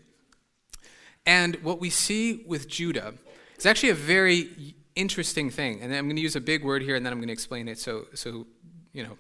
And 1.28 1.58
what 1.58 1.80
we 1.80 1.92
see 1.92 2.44
with 2.48 2.68
Judah 2.68 3.14
is 3.56 3.68
actually 3.68 3.90
a 3.90 3.94
very 3.94 4.74
interesting 4.96 5.52
thing. 5.52 5.80
And 5.80 5.94
I'm 5.94 6.06
going 6.06 6.16
to 6.16 6.24
use 6.24 6.36
a 6.36 6.42
big 6.42 6.64
word 6.64 6.82
here 6.82 6.96
and 6.96 7.06
then 7.06 7.14
I'm 7.14 7.20
going 7.20 7.28
to 7.28 7.34
explain 7.34 7.68
it. 7.68 7.78
So, 7.78 8.08
so 8.16 8.48
you 8.94 9.04
know, 9.04 9.16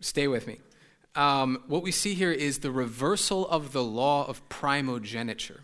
stay 0.00 0.28
with 0.28 0.46
me. 0.46 0.60
Um, 1.14 1.62
what 1.66 1.82
we 1.82 1.92
see 1.92 2.14
here 2.14 2.32
is 2.32 2.60
the 2.60 2.70
reversal 2.70 3.46
of 3.48 3.72
the 3.72 3.84
law 3.84 4.26
of 4.26 4.48
primogeniture. 4.48 5.60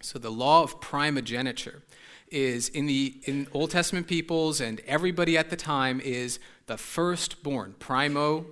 So, 0.00 0.18
the 0.18 0.30
law 0.30 0.64
of 0.64 0.80
primogeniture 0.80 1.84
is 2.32 2.68
in 2.68 2.86
the 2.86 3.20
in 3.26 3.46
Old 3.52 3.70
Testament 3.70 4.08
peoples 4.08 4.60
and 4.60 4.80
everybody 4.88 5.38
at 5.38 5.50
the 5.50 5.56
time 5.56 6.00
is 6.00 6.40
the 6.66 6.76
firstborn. 6.76 7.76
Primo, 7.78 8.46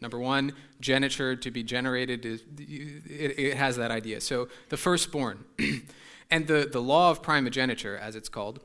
number 0.00 0.18
one, 0.18 0.54
geniture 0.82 1.34
to 1.34 1.50
be 1.50 1.62
generated, 1.62 2.26
is, 2.26 2.42
it, 2.58 3.38
it 3.38 3.56
has 3.56 3.76
that 3.76 3.90
idea. 3.90 4.20
So, 4.20 4.48
the 4.68 4.76
firstborn. 4.76 5.44
and 6.30 6.46
the, 6.46 6.68
the 6.70 6.82
law 6.82 7.10
of 7.10 7.22
primogeniture, 7.22 7.96
as 7.96 8.14
it's 8.14 8.28
called, 8.28 8.60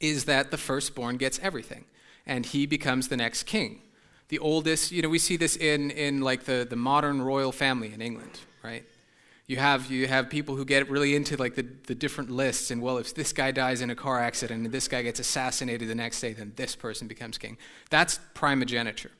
is 0.00 0.24
that 0.24 0.50
the 0.50 0.56
firstborn 0.56 1.16
gets 1.16 1.38
everything, 1.40 1.84
and 2.26 2.46
he 2.46 2.66
becomes 2.66 3.08
the 3.08 3.16
next 3.16 3.44
king. 3.44 3.82
The 4.28 4.38
oldest, 4.38 4.92
you 4.92 5.02
know, 5.02 5.08
we 5.08 5.18
see 5.18 5.36
this 5.36 5.56
in, 5.56 5.90
in 5.90 6.20
like 6.20 6.44
the, 6.44 6.66
the 6.68 6.76
modern 6.76 7.22
royal 7.22 7.52
family 7.52 7.92
in 7.92 8.02
England, 8.02 8.40
right? 8.62 8.84
You 9.46 9.56
have, 9.56 9.90
you 9.90 10.06
have 10.06 10.28
people 10.28 10.56
who 10.56 10.64
get 10.66 10.90
really 10.90 11.16
into 11.16 11.36
like 11.36 11.54
the, 11.54 11.66
the 11.86 11.94
different 11.94 12.30
lists, 12.30 12.70
and 12.70 12.82
well, 12.82 12.98
if 12.98 13.14
this 13.14 13.32
guy 13.32 13.50
dies 13.50 13.80
in 13.80 13.88
a 13.88 13.94
car 13.94 14.20
accident 14.20 14.64
and 14.64 14.72
this 14.72 14.88
guy 14.88 15.02
gets 15.02 15.18
assassinated 15.18 15.88
the 15.88 15.94
next 15.94 16.20
day, 16.20 16.34
then 16.34 16.52
this 16.56 16.76
person 16.76 17.08
becomes 17.08 17.38
king. 17.38 17.56
That's 17.88 18.20
primogeniture. 18.34 19.10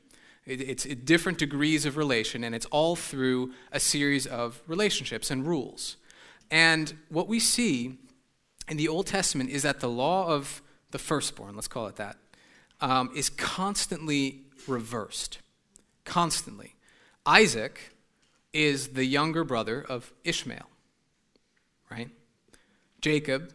It, 0.49 0.61
it's 0.63 0.85
different 0.85 1.39
degrees 1.39 1.85
of 1.85 1.97
relation, 1.97 2.43
and 2.43 2.55
it's 2.55 2.67
all 2.67 2.97
through 2.97 3.53
a 3.71 3.79
series 3.79 4.27
of 4.27 4.61
relationships 4.67 5.31
and 5.31 5.47
rules. 5.47 5.97
And 6.51 6.95
what 7.11 7.29
we 7.29 7.39
see 7.39 7.99
in 8.69 8.77
the 8.79 8.89
Old 8.89 9.07
Testament 9.07 9.51
is 9.51 9.63
that 9.63 9.81
the 9.81 9.89
law 9.89 10.27
of 10.27 10.63
the 10.91 10.99
firstborn, 10.99 11.55
let's 11.55 11.69
call 11.69 11.87
it 11.87 11.97
that, 11.97 12.17
um, 12.81 13.11
is 13.15 13.29
constantly 13.29 14.43
reversed. 14.67 15.39
Constantly. 16.05 16.75
Isaac 17.27 17.95
is 18.53 18.89
the 18.89 19.05
younger 19.05 19.45
brother 19.45 19.85
of 19.87 20.13
Ishmael, 20.25 20.69
right? 21.91 22.09
Jacob 23.03 23.53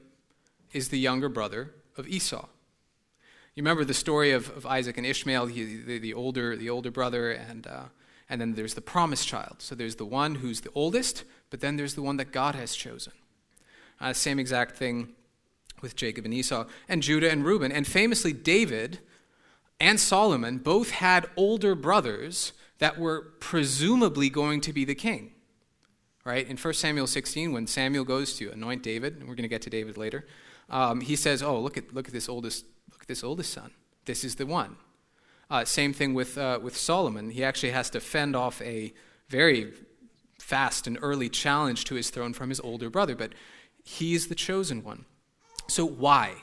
is 0.71 0.89
the 0.89 0.99
younger 0.99 1.29
brother 1.29 1.71
of 1.97 2.07
Esau. 2.07 2.47
You 3.55 3.61
remember 3.61 3.85
the 3.85 3.93
story 3.93 4.31
of, 4.31 4.49
of 4.57 4.65
Isaac 4.65 4.97
and 4.97 5.05
Ishmael, 5.05 5.45
he, 5.45 5.75
the, 5.77 5.99
the, 5.99 6.13
older, 6.15 6.55
the 6.55 6.71
older 6.71 6.89
brother, 6.89 7.31
and, 7.31 7.67
uh, 7.67 7.83
and 8.27 8.41
then 8.41 8.55
there's 8.55 8.73
the 8.73 8.81
promised 8.81 9.27
child. 9.27 9.57
So 9.59 9.75
there's 9.75 9.97
the 9.97 10.05
one 10.05 10.35
who's 10.35 10.61
the 10.61 10.71
oldest, 10.73 11.23
but 11.51 11.59
then 11.59 11.75
there's 11.75 11.93
the 11.93 12.01
one 12.01 12.17
that 12.17 12.31
God 12.31 12.55
has 12.55 12.75
chosen. 12.75 13.13
Uh, 14.01 14.11
same 14.11 14.39
exact 14.39 14.75
thing 14.75 15.09
with 15.81 15.95
Jacob 15.95 16.25
and 16.25 16.33
Esau, 16.33 16.65
and 16.89 17.03
Judah 17.03 17.29
and 17.29 17.45
Reuben. 17.45 17.71
And 17.71 17.85
famously, 17.85 18.33
David 18.33 18.99
and 19.79 19.99
Solomon 19.99 20.57
both 20.57 20.89
had 20.89 21.27
older 21.37 21.75
brothers 21.75 22.53
that 22.79 22.97
were 22.97 23.33
presumably 23.39 24.31
going 24.31 24.61
to 24.61 24.73
be 24.73 24.83
the 24.83 24.95
king. 24.95 25.31
Right? 26.25 26.47
In 26.47 26.57
1 26.57 26.73
Samuel 26.73 27.05
16, 27.05 27.51
when 27.51 27.67
Samuel 27.67 28.05
goes 28.05 28.35
to 28.37 28.49
anoint 28.49 28.81
David, 28.81 29.17
and 29.17 29.23
we're 29.23 29.35
going 29.35 29.43
to 29.43 29.49
get 29.49 29.61
to 29.63 29.69
David 29.69 29.97
later, 29.97 30.25
um, 30.69 31.01
he 31.01 31.15
says, 31.15 31.43
Oh, 31.43 31.59
look 31.59 31.77
at, 31.77 31.93
look 31.93 32.07
at 32.07 32.13
this 32.13 32.29
oldest 32.29 32.65
look 32.91 33.01
at 33.01 33.07
this 33.07 33.23
oldest 33.23 33.53
son. 33.53 33.71
This 34.05 34.23
is 34.23 34.35
the 34.35 34.45
one. 34.45 34.77
Uh, 35.49 35.65
same 35.65 35.93
thing 35.93 36.13
with, 36.13 36.37
uh, 36.37 36.59
with 36.61 36.75
Solomon. 36.75 37.29
He 37.29 37.43
actually 37.43 37.71
has 37.71 37.89
to 37.91 37.99
fend 37.99 38.35
off 38.35 38.61
a 38.61 38.93
very 39.29 39.73
fast 40.39 40.87
and 40.87 40.97
early 41.01 41.29
challenge 41.29 41.85
to 41.85 41.95
his 41.95 42.09
throne 42.09 42.33
from 42.33 42.49
his 42.49 42.59
older 42.59 42.89
brother, 42.89 43.15
but 43.15 43.33
he's 43.83 44.27
the 44.27 44.35
chosen 44.35 44.83
one. 44.83 45.05
So 45.67 45.85
why? 45.85 46.33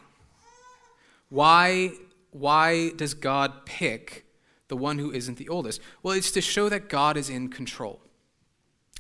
Why, 1.29 1.93
why 2.31 2.91
does 2.91 3.15
God 3.15 3.67
pick 3.67 4.27
the 4.69 4.77
one 4.77 4.99
who 4.99 5.13
isn't 5.13 5.39
the 5.39 5.49
oldest? 5.49 5.81
Well, 6.03 6.15
it's 6.15 6.31
to 6.33 6.41
show 6.41 6.69
that 6.69 6.89
God 6.89 7.17
is 7.17 7.29
in 7.29 7.49
control. 7.49 8.01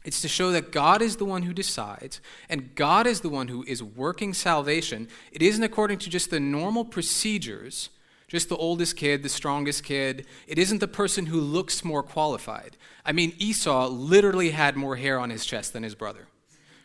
It's 0.04 0.22
to 0.22 0.28
show 0.28 0.50
that 0.52 0.72
God 0.72 1.02
is 1.02 1.16
the 1.16 1.26
one 1.26 1.42
who 1.42 1.52
decides, 1.52 2.20
and 2.48 2.74
God 2.74 3.06
is 3.06 3.20
the 3.20 3.28
one 3.28 3.48
who 3.48 3.64
is 3.64 3.82
working 3.82 4.32
salvation. 4.32 5.08
It 5.30 5.42
isn't 5.42 5.62
according 5.62 5.98
to 5.98 6.10
just 6.10 6.30
the 6.30 6.40
normal 6.40 6.86
procedures, 6.86 7.90
just 8.26 8.48
the 8.48 8.56
oldest 8.56 8.96
kid, 8.96 9.22
the 9.22 9.28
strongest 9.28 9.84
kid. 9.84 10.26
It 10.46 10.58
isn't 10.58 10.78
the 10.78 10.88
person 10.88 11.26
who 11.26 11.40
looks 11.40 11.84
more 11.84 12.02
qualified. 12.02 12.78
I 13.04 13.12
mean, 13.12 13.34
Esau 13.38 13.88
literally 13.88 14.50
had 14.50 14.74
more 14.74 14.96
hair 14.96 15.18
on 15.18 15.28
his 15.28 15.44
chest 15.44 15.74
than 15.74 15.82
his 15.82 15.94
brother, 15.94 16.28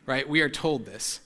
right? 0.06 0.28
We 0.28 0.42
are 0.42 0.50
told 0.50 0.86
this. 0.86 1.22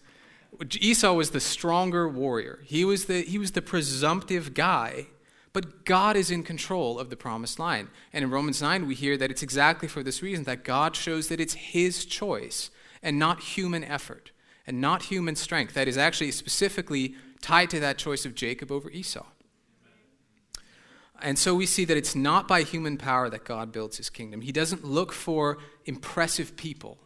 Esau 0.80 1.14
was 1.14 1.32
the 1.32 1.40
stronger 1.40 2.08
warrior, 2.08 2.60
he 2.66 2.86
was 2.86 3.06
the, 3.06 3.22
he 3.22 3.40
was 3.40 3.54
the 3.54 3.62
presumptive 3.62 4.54
guy 4.54 5.08
but 5.54 5.86
God 5.86 6.16
is 6.16 6.32
in 6.32 6.44
control 6.44 7.00
of 7.00 7.10
the 7.10 7.16
promised 7.16 7.60
line. 7.60 7.90
And 8.14 8.24
in 8.24 8.30
Romans 8.30 8.62
9, 8.62 8.88
we 8.88 8.96
hear 8.96 9.18
that 9.18 9.32
it's 9.32 9.44
exactly 9.44 9.88
for 9.88 10.04
this 10.04 10.22
reason 10.22 10.44
that 10.46 10.64
God 10.64 10.96
shows 10.96 11.28
that 11.30 11.40
it's 11.40 11.54
His 11.54 12.06
choice 12.06 12.70
and 13.02 13.18
not 13.18 13.42
human 13.42 13.84
effort 13.84 14.32
and 14.68 14.80
not 14.80 15.04
human 15.04 15.36
strength 15.36 15.74
that 15.74 15.88
is 15.88 15.98
actually 15.98 16.32
specifically 16.32 17.16
tied 17.42 17.70
to 17.72 17.80
that 17.80 17.98
choice 17.98 18.26
of 18.26 18.36
Jacob 18.36 18.72
over 18.72 18.90
Esau. 18.90 19.26
And 21.22 21.38
so 21.38 21.56
we 21.56 21.66
see 21.66 21.86
that 21.86 21.98
it's 21.98 22.16
not 22.16 22.48
by 22.48 22.64
human 22.64 22.98
power 22.98 23.30
that 23.30 23.44
God 23.44 23.72
builds 23.72 23.98
his 23.98 24.10
kingdom. 24.10 24.42
He 24.42 24.52
doesn't 24.52 24.86
look 24.86 25.12
for 25.12 25.58
impressive 25.86 26.56
people 26.56 26.98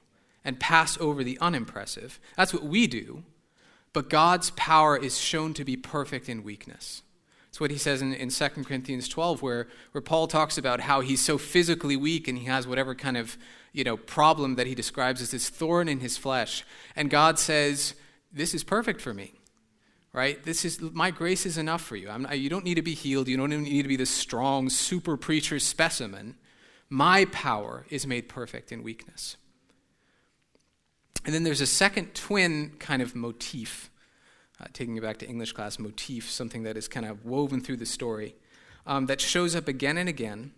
and 0.43 0.59
pass 0.59 0.99
over 0.99 1.23
the 1.23 1.37
unimpressive. 1.39 2.19
That's 2.35 2.53
what 2.53 2.63
we 2.63 2.85
do. 2.85 3.23
But 3.91 4.09
God's 4.09 4.51
power 4.51 4.97
is 4.97 5.17
shown 5.17 5.53
to 5.53 5.63
be 5.63 5.77
perfect 5.77 6.27
in 6.27 6.43
weakness. 6.43 7.01
It's 7.53 7.59
what 7.59 7.69
he 7.69 7.77
says 7.77 8.01
in, 8.01 8.15
in 8.15 8.29
2 8.29 8.49
Corinthians 8.63 9.07
12, 9.07 9.43
where, 9.43 9.67
where 9.91 10.01
Paul 10.01 10.25
talks 10.25 10.57
about 10.57 10.79
how 10.79 11.01
he's 11.01 11.23
so 11.23 11.37
physically 11.37 11.95
weak 11.95 12.27
and 12.27 12.35
he 12.35 12.45
has 12.45 12.65
whatever 12.65 12.95
kind 12.95 13.15
of 13.15 13.37
you 13.73 13.83
know, 13.83 13.95
problem 13.95 14.55
that 14.55 14.65
he 14.65 14.73
describes 14.73 15.21
as 15.21 15.29
this 15.29 15.49
thorn 15.49 15.87
in 15.87 15.99
his 15.99 16.17
flesh. 16.17 16.65
And 16.95 17.11
God 17.11 17.37
says, 17.37 17.93
This 18.31 18.55
is 18.55 18.63
perfect 18.63 19.01
for 19.01 19.13
me. 19.13 19.33
Right? 20.13 20.43
This 20.43 20.65
is 20.65 20.81
my 20.81 21.11
grace 21.11 21.45
is 21.45 21.59
enough 21.59 21.83
for 21.83 21.95
you. 21.95 22.11
You 22.33 22.49
don't 22.49 22.65
need 22.65 22.73
to 22.73 22.81
be 22.81 22.95
healed. 22.95 23.27
You 23.27 23.37
don't 23.37 23.51
need 23.51 23.83
to 23.83 23.87
be 23.87 23.97
this 23.97 24.09
strong 24.09 24.67
super 24.67 25.15
preacher 25.15 25.59
specimen. 25.59 26.37
My 26.89 27.25
power 27.25 27.85
is 27.91 28.07
made 28.07 28.29
perfect 28.29 28.71
in 28.71 28.81
weakness. 28.81 29.37
And 31.23 31.35
then 31.35 31.43
there's 31.43 31.61
a 31.61 31.67
second 31.67 32.15
twin 32.15 32.71
kind 32.79 33.03
of 33.03 33.15
motif 33.15 33.91
uh, 34.63 34.67
taking 34.73 34.95
you 34.95 35.01
back 35.01 35.17
to 35.17 35.27
English 35.27 35.51
class 35.51 35.79
motif, 35.79 36.29
something 36.29 36.63
that 36.63 36.77
is 36.77 36.87
kind 36.87 37.05
of 37.05 37.25
woven 37.25 37.59
through 37.61 37.77
the 37.77 37.85
story, 37.85 38.35
um, 38.85 39.07
that 39.07 39.19
shows 39.19 39.55
up 39.55 39.67
again 39.67 39.97
and 39.97 40.07
again. 40.07 40.51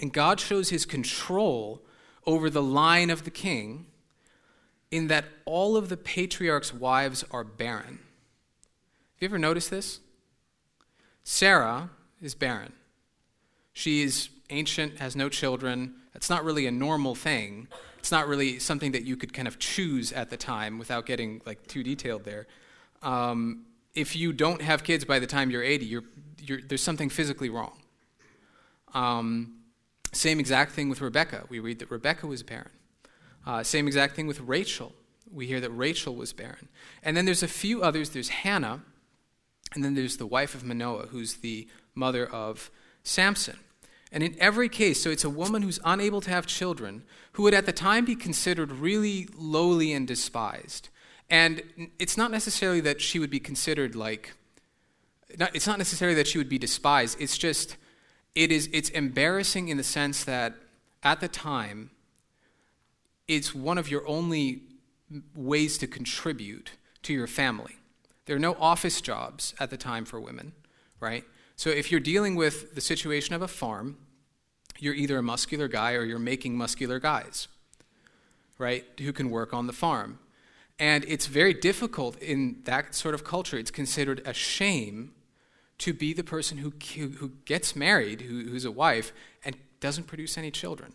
And 0.00 0.12
God 0.12 0.40
shows 0.40 0.70
his 0.70 0.84
control 0.84 1.82
over 2.26 2.50
the 2.50 2.62
line 2.62 3.10
of 3.10 3.24
the 3.24 3.30
king 3.30 3.86
in 4.90 5.06
that 5.08 5.24
all 5.44 5.76
of 5.76 5.88
the 5.88 5.96
patriarchs' 5.96 6.74
wives 6.74 7.24
are 7.30 7.44
barren. 7.44 8.00
Have 9.14 9.20
you 9.20 9.28
ever 9.28 9.38
noticed 9.38 9.70
this? 9.70 10.00
Sarah 11.22 11.90
is 12.20 12.34
barren. 12.34 12.72
She 13.72 14.02
is 14.02 14.30
ancient, 14.50 14.98
has 14.98 15.14
no 15.14 15.28
children. 15.28 15.94
That's 16.12 16.30
not 16.30 16.44
really 16.44 16.66
a 16.66 16.72
normal 16.72 17.14
thing. 17.14 17.68
It's 17.98 18.10
not 18.10 18.26
really 18.26 18.58
something 18.58 18.92
that 18.92 19.04
you 19.04 19.16
could 19.16 19.32
kind 19.32 19.46
of 19.46 19.58
choose 19.58 20.12
at 20.12 20.30
the 20.30 20.36
time 20.36 20.78
without 20.78 21.06
getting 21.06 21.42
like 21.44 21.66
too 21.66 21.82
detailed 21.82 22.24
there 22.24 22.46
um, 23.02 23.64
if 23.94 24.14
you 24.16 24.32
don't 24.32 24.62
have 24.62 24.84
kids 24.84 25.04
by 25.04 25.18
the 25.18 25.26
time 25.26 25.50
you're 25.50 25.62
80, 25.62 25.84
you're, 25.86 26.04
you're, 26.40 26.60
there's 26.60 26.82
something 26.82 27.08
physically 27.08 27.50
wrong. 27.50 27.78
Um, 28.94 29.60
same 30.12 30.40
exact 30.40 30.72
thing 30.72 30.88
with 30.88 31.00
Rebecca. 31.00 31.44
We 31.48 31.60
read 31.60 31.78
that 31.78 31.90
Rebecca 31.90 32.26
was 32.26 32.42
barren. 32.42 32.70
Uh, 33.46 33.62
same 33.62 33.86
exact 33.86 34.16
thing 34.16 34.26
with 34.26 34.40
Rachel. 34.40 34.92
We 35.32 35.46
hear 35.46 35.60
that 35.60 35.70
Rachel 35.70 36.14
was 36.14 36.32
barren. 36.32 36.68
And 37.02 37.16
then 37.16 37.24
there's 37.24 37.42
a 37.42 37.48
few 37.48 37.82
others. 37.82 38.10
There's 38.10 38.28
Hannah, 38.28 38.82
and 39.74 39.84
then 39.84 39.94
there's 39.94 40.16
the 40.16 40.26
wife 40.26 40.54
of 40.54 40.64
Manoah, 40.64 41.06
who's 41.06 41.36
the 41.36 41.68
mother 41.94 42.26
of 42.26 42.70
Samson. 43.04 43.58
And 44.12 44.24
in 44.24 44.34
every 44.40 44.68
case, 44.68 45.02
so 45.02 45.10
it's 45.10 45.24
a 45.24 45.30
woman 45.30 45.62
who's 45.62 45.78
unable 45.84 46.20
to 46.22 46.30
have 46.30 46.46
children, 46.46 47.04
who 47.32 47.44
would 47.44 47.54
at 47.54 47.66
the 47.66 47.72
time 47.72 48.04
be 48.04 48.16
considered 48.16 48.72
really 48.72 49.28
lowly 49.36 49.92
and 49.92 50.06
despised. 50.06 50.88
And 51.30 51.90
it's 51.98 52.16
not 52.16 52.30
necessarily 52.30 52.80
that 52.80 53.00
she 53.00 53.18
would 53.18 53.30
be 53.30 53.40
considered 53.40 53.94
like, 53.94 54.34
not, 55.38 55.54
it's 55.54 55.66
not 55.66 55.78
necessarily 55.78 56.16
that 56.16 56.26
she 56.26 56.38
would 56.38 56.48
be 56.48 56.58
despised. 56.58 57.20
It's 57.20 57.38
just, 57.38 57.76
it 58.34 58.50
is, 58.50 58.68
it's 58.72 58.88
embarrassing 58.90 59.68
in 59.68 59.76
the 59.76 59.84
sense 59.84 60.24
that 60.24 60.54
at 61.02 61.20
the 61.20 61.28
time, 61.28 61.90
it's 63.28 63.54
one 63.54 63.78
of 63.78 63.88
your 63.88 64.06
only 64.08 64.62
ways 65.36 65.78
to 65.78 65.86
contribute 65.86 66.72
to 67.02 67.12
your 67.12 67.28
family. 67.28 67.76
There 68.26 68.34
are 68.34 68.40
no 68.40 68.56
office 68.60 69.00
jobs 69.00 69.54
at 69.60 69.70
the 69.70 69.76
time 69.76 70.04
for 70.04 70.20
women, 70.20 70.52
right? 70.98 71.24
So 71.54 71.70
if 71.70 71.90
you're 71.90 72.00
dealing 72.00 72.34
with 72.34 72.74
the 72.74 72.80
situation 72.80 73.34
of 73.34 73.42
a 73.42 73.48
farm, 73.48 73.98
you're 74.78 74.94
either 74.94 75.18
a 75.18 75.22
muscular 75.22 75.68
guy 75.68 75.92
or 75.92 76.04
you're 76.04 76.18
making 76.18 76.56
muscular 76.56 76.98
guys, 76.98 77.48
right, 78.58 78.84
who 78.98 79.12
can 79.12 79.30
work 79.30 79.54
on 79.54 79.66
the 79.66 79.72
farm. 79.72 80.18
And 80.80 81.04
it's 81.06 81.26
very 81.26 81.52
difficult 81.52 82.16
in 82.22 82.62
that 82.64 82.94
sort 82.94 83.14
of 83.14 83.22
culture. 83.22 83.58
It's 83.58 83.70
considered 83.70 84.22
a 84.24 84.32
shame 84.32 85.12
to 85.76 85.92
be 85.92 86.14
the 86.14 86.24
person 86.24 86.58
who, 86.58 86.72
who 86.96 87.32
gets 87.44 87.76
married, 87.76 88.22
who, 88.22 88.48
who's 88.48 88.64
a 88.64 88.70
wife, 88.70 89.12
and 89.44 89.56
doesn't 89.80 90.06
produce 90.06 90.38
any 90.38 90.50
children. 90.50 90.94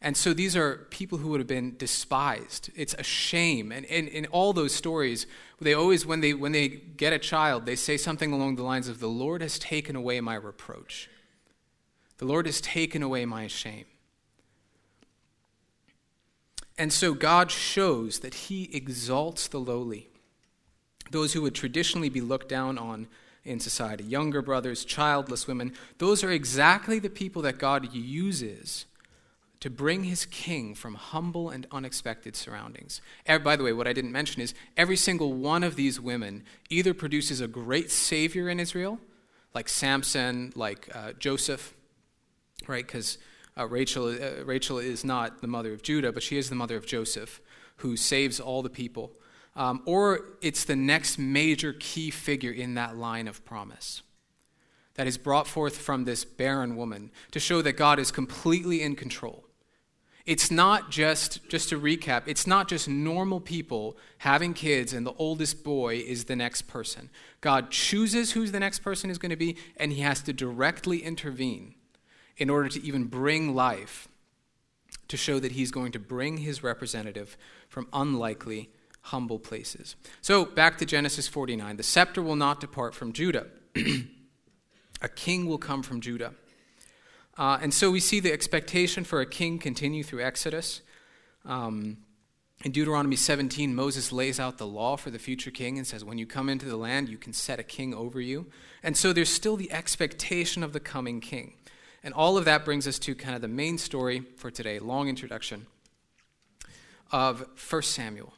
And 0.00 0.16
so 0.16 0.34
these 0.34 0.56
are 0.56 0.86
people 0.90 1.18
who 1.18 1.28
would 1.28 1.40
have 1.40 1.48
been 1.48 1.76
despised. 1.76 2.70
It's 2.74 2.94
a 2.94 3.02
shame. 3.04 3.70
And 3.70 3.84
in 3.84 4.26
all 4.26 4.52
those 4.52 4.74
stories, 4.74 5.26
they 5.60 5.74
always, 5.74 6.04
when 6.04 6.20
they, 6.20 6.34
when 6.34 6.52
they 6.52 6.68
get 6.68 7.12
a 7.12 7.18
child, 7.18 7.64
they 7.64 7.76
say 7.76 7.96
something 7.96 8.32
along 8.32 8.56
the 8.56 8.62
lines 8.64 8.88
of, 8.88 8.98
The 8.98 9.08
Lord 9.08 9.40
has 9.40 9.58
taken 9.58 9.94
away 9.94 10.20
my 10.20 10.34
reproach. 10.34 11.08
The 12.18 12.26
Lord 12.26 12.46
has 12.46 12.60
taken 12.60 13.04
away 13.04 13.24
my 13.24 13.46
shame. 13.46 13.86
And 16.78 16.92
so 16.92 17.12
God 17.12 17.50
shows 17.50 18.20
that 18.20 18.34
He 18.34 18.70
exalts 18.72 19.48
the 19.48 19.58
lowly, 19.58 20.08
those 21.10 21.32
who 21.32 21.42
would 21.42 21.54
traditionally 21.54 22.08
be 22.08 22.20
looked 22.20 22.48
down 22.48 22.78
on 22.78 23.08
in 23.44 23.58
society 23.58 24.04
younger 24.04 24.42
brothers, 24.42 24.84
childless 24.84 25.46
women. 25.46 25.72
Those 25.98 26.22
are 26.22 26.30
exactly 26.30 26.98
the 26.98 27.10
people 27.10 27.42
that 27.42 27.58
God 27.58 27.92
uses 27.92 28.86
to 29.60 29.70
bring 29.70 30.04
his 30.04 30.24
king 30.24 30.74
from 30.74 30.94
humble 30.94 31.50
and 31.50 31.66
unexpected 31.72 32.36
surroundings. 32.36 33.00
By 33.26 33.56
the 33.56 33.64
way, 33.64 33.72
what 33.72 33.88
I 33.88 33.92
didn't 33.92 34.12
mention 34.12 34.40
is 34.40 34.54
every 34.76 34.96
single 34.96 35.32
one 35.32 35.64
of 35.64 35.74
these 35.74 36.00
women 36.00 36.44
either 36.70 36.94
produces 36.94 37.40
a 37.40 37.48
great 37.48 37.90
savior 37.90 38.48
in 38.48 38.60
Israel, 38.60 39.00
like 39.54 39.68
Samson, 39.68 40.52
like 40.54 40.88
uh, 40.94 41.12
Joseph, 41.18 41.74
right? 42.68 42.86
Because 42.86 43.18
uh, 43.58 43.66
Rachel, 43.66 44.08
uh, 44.08 44.44
Rachel 44.44 44.78
is 44.78 45.04
not 45.04 45.40
the 45.40 45.48
mother 45.48 45.72
of 45.72 45.82
Judah, 45.82 46.12
but 46.12 46.22
she 46.22 46.38
is 46.38 46.48
the 46.48 46.54
mother 46.54 46.76
of 46.76 46.86
Joseph, 46.86 47.40
who 47.76 47.96
saves 47.96 48.38
all 48.38 48.62
the 48.62 48.70
people. 48.70 49.12
Um, 49.56 49.82
or 49.86 50.36
it's 50.40 50.64
the 50.64 50.76
next 50.76 51.18
major 51.18 51.74
key 51.78 52.10
figure 52.10 52.52
in 52.52 52.74
that 52.74 52.96
line 52.96 53.26
of 53.26 53.44
promise 53.44 54.02
that 54.94 55.06
is 55.06 55.18
brought 55.18 55.46
forth 55.46 55.76
from 55.76 56.04
this 56.04 56.24
barren 56.24 56.76
woman 56.76 57.10
to 57.30 57.40
show 57.40 57.62
that 57.62 57.72
God 57.72 57.98
is 57.98 58.10
completely 58.10 58.82
in 58.82 58.96
control. 58.96 59.44
It's 60.26 60.50
not 60.50 60.90
just, 60.90 61.48
just 61.48 61.70
to 61.70 61.80
recap, 61.80 62.24
it's 62.26 62.46
not 62.46 62.68
just 62.68 62.86
normal 62.86 63.40
people 63.40 63.96
having 64.18 64.54
kids 64.54 64.92
and 64.92 65.06
the 65.06 65.14
oldest 65.14 65.64
boy 65.64 66.04
is 66.06 66.24
the 66.24 66.36
next 66.36 66.62
person. 66.62 67.10
God 67.40 67.70
chooses 67.70 68.32
who 68.32 68.46
the 68.46 68.60
next 68.60 68.80
person 68.80 69.08
is 69.08 69.18
going 69.18 69.30
to 69.30 69.36
be, 69.36 69.56
and 69.76 69.92
he 69.92 70.02
has 70.02 70.20
to 70.22 70.32
directly 70.32 70.98
intervene 70.98 71.76
in 72.38 72.48
order 72.48 72.68
to 72.68 72.82
even 72.82 73.04
bring 73.04 73.54
life 73.54 74.08
to 75.08 75.16
show 75.16 75.38
that 75.38 75.52
he's 75.52 75.70
going 75.70 75.92
to 75.92 75.98
bring 75.98 76.38
his 76.38 76.62
representative 76.62 77.36
from 77.68 77.88
unlikely, 77.92 78.70
humble 79.02 79.38
places. 79.38 79.96
So, 80.20 80.44
back 80.44 80.78
to 80.78 80.86
Genesis 80.86 81.28
49 81.28 81.76
the 81.76 81.82
scepter 81.82 82.22
will 82.22 82.36
not 82.36 82.60
depart 82.60 82.94
from 82.94 83.12
Judah, 83.12 83.46
a 85.02 85.08
king 85.08 85.46
will 85.46 85.58
come 85.58 85.82
from 85.82 86.00
Judah. 86.00 86.32
Uh, 87.36 87.58
and 87.62 87.72
so 87.72 87.90
we 87.90 88.00
see 88.00 88.18
the 88.18 88.32
expectation 88.32 89.04
for 89.04 89.20
a 89.20 89.26
king 89.26 89.58
continue 89.60 90.02
through 90.02 90.24
Exodus. 90.24 90.82
Um, 91.44 91.98
in 92.64 92.72
Deuteronomy 92.72 93.14
17, 93.14 93.72
Moses 93.72 94.10
lays 94.10 94.40
out 94.40 94.58
the 94.58 94.66
law 94.66 94.96
for 94.96 95.10
the 95.10 95.20
future 95.20 95.52
king 95.52 95.78
and 95.78 95.86
says, 95.86 96.04
When 96.04 96.18
you 96.18 96.26
come 96.26 96.48
into 96.48 96.66
the 96.66 96.76
land, 96.76 97.08
you 97.08 97.16
can 97.16 97.32
set 97.32 97.60
a 97.60 97.62
king 97.62 97.94
over 97.94 98.20
you. 98.20 98.46
And 98.82 98.96
so 98.96 99.12
there's 99.12 99.28
still 99.28 99.56
the 99.56 99.70
expectation 99.70 100.64
of 100.64 100.72
the 100.72 100.80
coming 100.80 101.20
king. 101.20 101.54
And 102.02 102.14
all 102.14 102.36
of 102.36 102.44
that 102.44 102.64
brings 102.64 102.86
us 102.86 102.98
to 103.00 103.14
kind 103.14 103.34
of 103.34 103.42
the 103.42 103.48
main 103.48 103.76
story 103.78 104.22
for 104.36 104.50
today, 104.50 104.78
long 104.78 105.08
introduction 105.08 105.66
of 107.10 107.46
1 107.70 107.82
Samuel. 107.82 108.32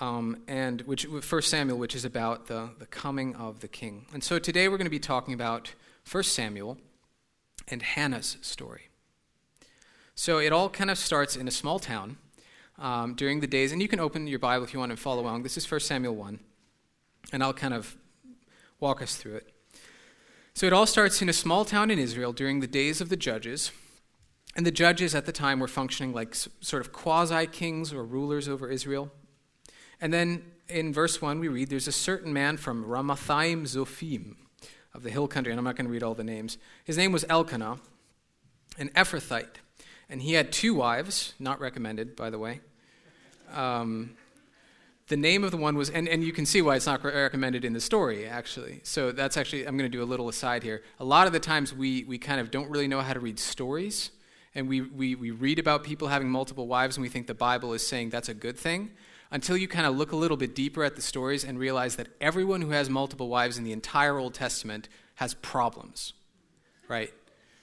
Um, 0.00 0.42
and 0.46 0.82
which 0.82 1.04
1 1.04 1.42
Samuel, 1.42 1.76
which 1.76 1.96
is 1.96 2.04
about 2.04 2.46
the, 2.46 2.70
the 2.78 2.86
coming 2.86 3.34
of 3.34 3.60
the 3.60 3.68
king. 3.68 4.06
And 4.12 4.22
so 4.22 4.38
today 4.38 4.68
we're 4.68 4.76
going 4.76 4.86
to 4.86 4.90
be 4.90 5.00
talking 5.00 5.34
about 5.34 5.74
1 6.10 6.22
Samuel 6.22 6.78
and 7.66 7.82
Hannah's 7.82 8.36
story. 8.40 8.88
So 10.14 10.38
it 10.38 10.52
all 10.52 10.68
kind 10.68 10.90
of 10.90 10.98
starts 10.98 11.36
in 11.36 11.48
a 11.48 11.50
small 11.50 11.78
town 11.80 12.16
um, 12.78 13.14
during 13.14 13.40
the 13.40 13.46
days, 13.48 13.72
and 13.72 13.82
you 13.82 13.88
can 13.88 13.98
open 13.98 14.26
your 14.28 14.38
Bible 14.38 14.64
if 14.64 14.72
you 14.72 14.78
want 14.78 14.90
to 14.90 14.96
follow 14.96 15.22
along. 15.22 15.42
This 15.42 15.56
is 15.56 15.68
1 15.68 15.80
Samuel 15.80 16.14
1, 16.14 16.38
and 17.32 17.42
I'll 17.42 17.52
kind 17.52 17.74
of 17.74 17.96
walk 18.78 19.02
us 19.02 19.16
through 19.16 19.36
it. 19.36 19.52
So 20.58 20.66
it 20.66 20.72
all 20.72 20.86
starts 20.86 21.22
in 21.22 21.28
a 21.28 21.32
small 21.32 21.64
town 21.64 21.88
in 21.88 22.00
Israel 22.00 22.32
during 22.32 22.58
the 22.58 22.66
days 22.66 23.00
of 23.00 23.10
the 23.10 23.16
judges. 23.16 23.70
And 24.56 24.66
the 24.66 24.72
judges 24.72 25.14
at 25.14 25.24
the 25.24 25.30
time 25.30 25.60
were 25.60 25.68
functioning 25.68 26.12
like 26.12 26.34
sort 26.34 26.84
of 26.84 26.92
quasi 26.92 27.46
kings 27.46 27.92
or 27.92 28.02
rulers 28.02 28.48
over 28.48 28.68
Israel. 28.68 29.12
And 30.00 30.12
then 30.12 30.42
in 30.68 30.92
verse 30.92 31.22
1, 31.22 31.38
we 31.38 31.46
read 31.46 31.70
there's 31.70 31.86
a 31.86 31.92
certain 31.92 32.32
man 32.32 32.56
from 32.56 32.84
Ramathaim 32.84 33.68
Zophim 33.68 34.34
of 34.94 35.04
the 35.04 35.10
hill 35.10 35.28
country, 35.28 35.52
and 35.52 35.60
I'm 35.60 35.64
not 35.64 35.76
going 35.76 35.86
to 35.86 35.92
read 35.92 36.02
all 36.02 36.14
the 36.14 36.24
names. 36.24 36.58
His 36.84 36.98
name 36.98 37.12
was 37.12 37.24
Elkanah, 37.28 37.78
an 38.78 38.88
Ephrathite, 38.96 39.60
and 40.08 40.22
he 40.22 40.32
had 40.32 40.50
two 40.50 40.74
wives, 40.74 41.34
not 41.38 41.60
recommended, 41.60 42.16
by 42.16 42.30
the 42.30 42.38
way. 42.40 42.62
Um, 43.54 44.16
the 45.08 45.16
name 45.16 45.42
of 45.42 45.50
the 45.50 45.56
one 45.56 45.76
was, 45.76 45.88
and, 45.90 46.08
and 46.08 46.22
you 46.22 46.32
can 46.32 46.44
see 46.44 46.60
why 46.60 46.76
it's 46.76 46.86
not 46.86 47.02
recommended 47.02 47.64
in 47.64 47.72
the 47.72 47.80
story, 47.80 48.26
actually. 48.26 48.80
So 48.82 49.10
that's 49.10 49.36
actually, 49.36 49.66
I'm 49.66 49.76
going 49.76 49.90
to 49.90 49.96
do 49.96 50.02
a 50.02 50.06
little 50.06 50.28
aside 50.28 50.62
here. 50.62 50.82
A 51.00 51.04
lot 51.04 51.26
of 51.26 51.32
the 51.32 51.40
times 51.40 51.74
we, 51.74 52.04
we 52.04 52.18
kind 52.18 52.40
of 52.40 52.50
don't 52.50 52.70
really 52.70 52.88
know 52.88 53.00
how 53.00 53.14
to 53.14 53.20
read 53.20 53.38
stories, 53.38 54.10
and 54.54 54.68
we, 54.68 54.82
we, 54.82 55.14
we 55.14 55.30
read 55.30 55.58
about 55.58 55.82
people 55.82 56.08
having 56.08 56.28
multiple 56.28 56.66
wives, 56.66 56.96
and 56.96 57.02
we 57.02 57.08
think 57.08 57.26
the 57.26 57.34
Bible 57.34 57.72
is 57.72 57.86
saying 57.86 58.10
that's 58.10 58.28
a 58.28 58.34
good 58.34 58.58
thing 58.58 58.90
until 59.30 59.56
you 59.56 59.68
kind 59.68 59.86
of 59.86 59.96
look 59.96 60.12
a 60.12 60.16
little 60.16 60.36
bit 60.36 60.54
deeper 60.54 60.84
at 60.84 60.96
the 60.96 61.02
stories 61.02 61.44
and 61.44 61.58
realize 61.58 61.96
that 61.96 62.08
everyone 62.20 62.62
who 62.62 62.70
has 62.70 62.88
multiple 62.88 63.28
wives 63.28 63.58
in 63.58 63.64
the 63.64 63.72
entire 63.72 64.18
Old 64.18 64.34
Testament 64.34 64.88
has 65.16 65.34
problems, 65.34 66.14
right? 66.88 67.12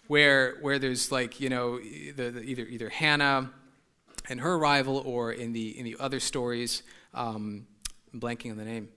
Where, 0.08 0.58
where 0.62 0.78
there's 0.78 1.12
like, 1.12 1.40
you 1.40 1.50
know, 1.50 1.80
the, 1.80 2.32
the, 2.32 2.42
either, 2.42 2.64
either 2.64 2.90
Hannah 2.90 3.52
and 4.30 4.42
her 4.42 4.58
rival, 4.58 4.98
or 5.06 5.32
in 5.32 5.54
the, 5.54 5.78
in 5.78 5.86
the 5.86 5.96
other 6.00 6.20
stories, 6.20 6.84
um, 7.16 7.66
I'm 8.14 8.20
blanking 8.20 8.52
on 8.52 8.58
the 8.58 8.66
name, 8.66 8.90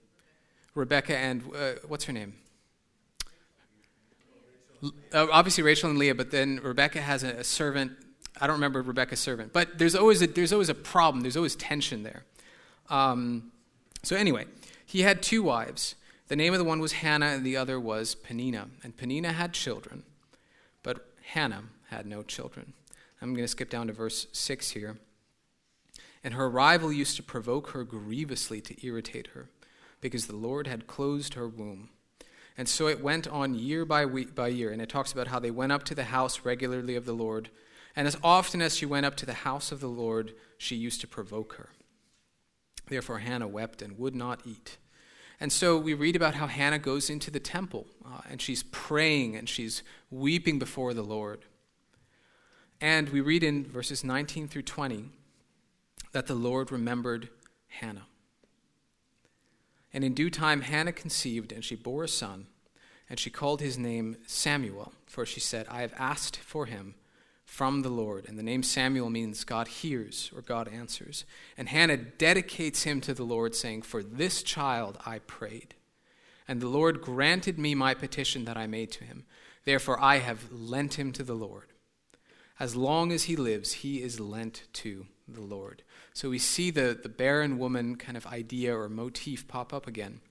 Rebecca 0.75 1.17
and 1.17 1.43
uh, 1.55 1.71
what's 1.87 2.05
her 2.05 2.13
name? 2.13 2.33
Uh, 4.83 5.27
obviously 5.31 5.63
Rachel 5.63 5.89
and 5.89 5.97
Leah, 5.97 6.15
but 6.15 6.31
then 6.31 6.59
Rebecca 6.63 7.01
has 7.01 7.23
a, 7.23 7.29
a 7.29 7.43
servant. 7.43 7.91
I 8.39 8.47
don't 8.47 8.55
remember 8.55 8.81
Rebecca's 8.81 9.19
servant, 9.19 9.51
but 9.51 9.77
there's 9.77 9.95
always 9.95 10.21
a, 10.21 10.27
there's 10.27 10.53
always 10.53 10.69
a 10.69 10.75
problem. 10.75 11.21
There's 11.21 11.35
always 11.35 11.55
tension 11.55 12.03
there. 12.03 12.23
Um, 12.89 13.51
so, 14.03 14.15
anyway, 14.15 14.45
he 14.85 15.01
had 15.01 15.21
two 15.21 15.43
wives. 15.43 15.95
The 16.29 16.35
name 16.35 16.53
of 16.53 16.59
the 16.59 16.65
one 16.65 16.79
was 16.79 16.93
Hannah, 16.93 17.27
and 17.27 17.45
the 17.45 17.57
other 17.57 17.79
was 17.79 18.15
Peninnah. 18.15 18.67
And 18.83 18.95
Peninnah 18.95 19.33
had 19.33 19.53
children, 19.53 20.03
but 20.83 21.07
Hannah 21.23 21.63
had 21.89 22.05
no 22.05 22.23
children. 22.23 22.73
I'm 23.21 23.33
going 23.33 23.43
to 23.43 23.49
skip 23.49 23.69
down 23.69 23.87
to 23.87 23.93
verse 23.93 24.27
6 24.31 24.71
here. 24.71 24.97
And 26.23 26.33
her 26.33 26.49
rival 26.49 26.91
used 26.91 27.15
to 27.15 27.23
provoke 27.23 27.69
her 27.69 27.83
grievously 27.83 28.61
to 28.61 28.85
irritate 28.85 29.27
her, 29.27 29.49
because 30.01 30.27
the 30.27 30.35
Lord 30.35 30.67
had 30.67 30.87
closed 30.87 31.35
her 31.35 31.47
womb. 31.47 31.89
And 32.57 32.67
so 32.67 32.87
it 32.87 33.01
went 33.01 33.25
on 33.27 33.55
year 33.55 33.85
by, 33.85 34.05
week, 34.05 34.35
by 34.35 34.49
year. 34.49 34.71
And 34.71 34.81
it 34.81 34.89
talks 34.89 35.13
about 35.13 35.27
how 35.27 35.39
they 35.39 35.51
went 35.51 35.71
up 35.71 35.83
to 35.85 35.95
the 35.95 36.05
house 36.05 36.41
regularly 36.43 36.95
of 36.95 37.05
the 37.05 37.13
Lord. 37.13 37.49
And 37.95 38.05
as 38.05 38.17
often 38.21 38.61
as 38.61 38.75
she 38.75 38.85
went 38.85 39.05
up 39.05 39.15
to 39.17 39.25
the 39.25 39.33
house 39.33 39.71
of 39.71 39.79
the 39.79 39.87
Lord, 39.87 40.33
she 40.57 40.75
used 40.75 40.99
to 41.01 41.07
provoke 41.07 41.53
her. 41.53 41.69
Therefore, 42.87 43.19
Hannah 43.19 43.47
wept 43.47 43.81
and 43.81 43.97
would 43.97 44.15
not 44.15 44.41
eat. 44.45 44.77
And 45.39 45.53
so 45.53 45.77
we 45.77 45.93
read 45.93 46.17
about 46.17 46.35
how 46.35 46.47
Hannah 46.47 46.79
goes 46.79 47.09
into 47.09 47.31
the 47.31 47.39
temple 47.39 47.87
uh, 48.05 48.21
and 48.29 48.41
she's 48.41 48.63
praying 48.63 49.37
and 49.37 49.47
she's 49.47 49.83
weeping 50.11 50.59
before 50.59 50.93
the 50.93 51.01
Lord. 51.01 51.45
And 52.81 53.09
we 53.09 53.21
read 53.21 53.43
in 53.43 53.65
verses 53.65 54.03
19 54.03 54.49
through 54.49 54.63
20 54.63 55.11
that 56.11 56.27
the 56.27 56.35
Lord 56.35 56.71
remembered 56.71 57.29
Hannah. 57.67 58.07
And 59.93 60.03
in 60.03 60.13
due 60.13 60.29
time, 60.29 60.61
Hannah 60.61 60.91
conceived 60.91 61.51
and 61.51 61.63
she 61.63 61.75
bore 61.75 62.03
a 62.03 62.07
son, 62.07 62.47
and 63.09 63.19
she 63.19 63.29
called 63.29 63.61
his 63.61 63.77
name 63.77 64.17
Samuel, 64.27 64.93
for 65.07 65.25
she 65.25 65.39
said, 65.39 65.65
I 65.69 65.81
have 65.81 65.93
asked 65.97 66.37
for 66.37 66.67
him 66.67 66.95
from 67.43 67.81
the 67.81 67.89
Lord. 67.89 68.25
And 68.27 68.37
the 68.37 68.43
name 68.43 68.61
Samuel 68.61 69.09
means 69.09 69.43
God 69.43 69.67
hears 69.67 70.31
or 70.35 70.43
God 70.43 70.67
answers. 70.67 71.25
And 71.57 71.67
Hannah 71.67 71.97
dedicates 71.97 72.83
him 72.83 73.01
to 73.01 73.13
the 73.15 73.23
Lord, 73.23 73.55
saying, 73.55 73.81
For 73.81 74.03
this 74.03 74.43
child 74.43 74.99
I 75.05 75.19
prayed. 75.19 75.73
And 76.47 76.61
the 76.61 76.67
Lord 76.69 77.01
granted 77.01 77.57
me 77.57 77.73
my 77.73 77.95
petition 77.95 78.45
that 78.45 78.57
I 78.57 78.67
made 78.67 78.91
to 78.93 79.03
him. 79.03 79.25
Therefore 79.65 79.99
I 79.99 80.17
have 80.17 80.51
lent 80.51 80.99
him 80.99 81.11
to 81.13 81.23
the 81.23 81.33
Lord. 81.33 81.73
As 82.59 82.75
long 82.75 83.11
as 83.11 83.23
he 83.23 83.35
lives, 83.35 83.73
he 83.73 84.01
is 84.01 84.19
lent 84.19 84.63
to 84.73 85.07
the 85.27 85.41
Lord. 85.41 85.81
So 86.13 86.29
we 86.29 86.39
see 86.39 86.71
the, 86.71 86.97
the 87.01 87.09
barren 87.09 87.57
woman 87.57 87.95
kind 87.95 88.17
of 88.17 88.25
idea 88.27 88.75
or 88.75 88.89
motif 88.89 89.47
pop 89.47 89.73
up 89.73 89.87
again 89.87 90.21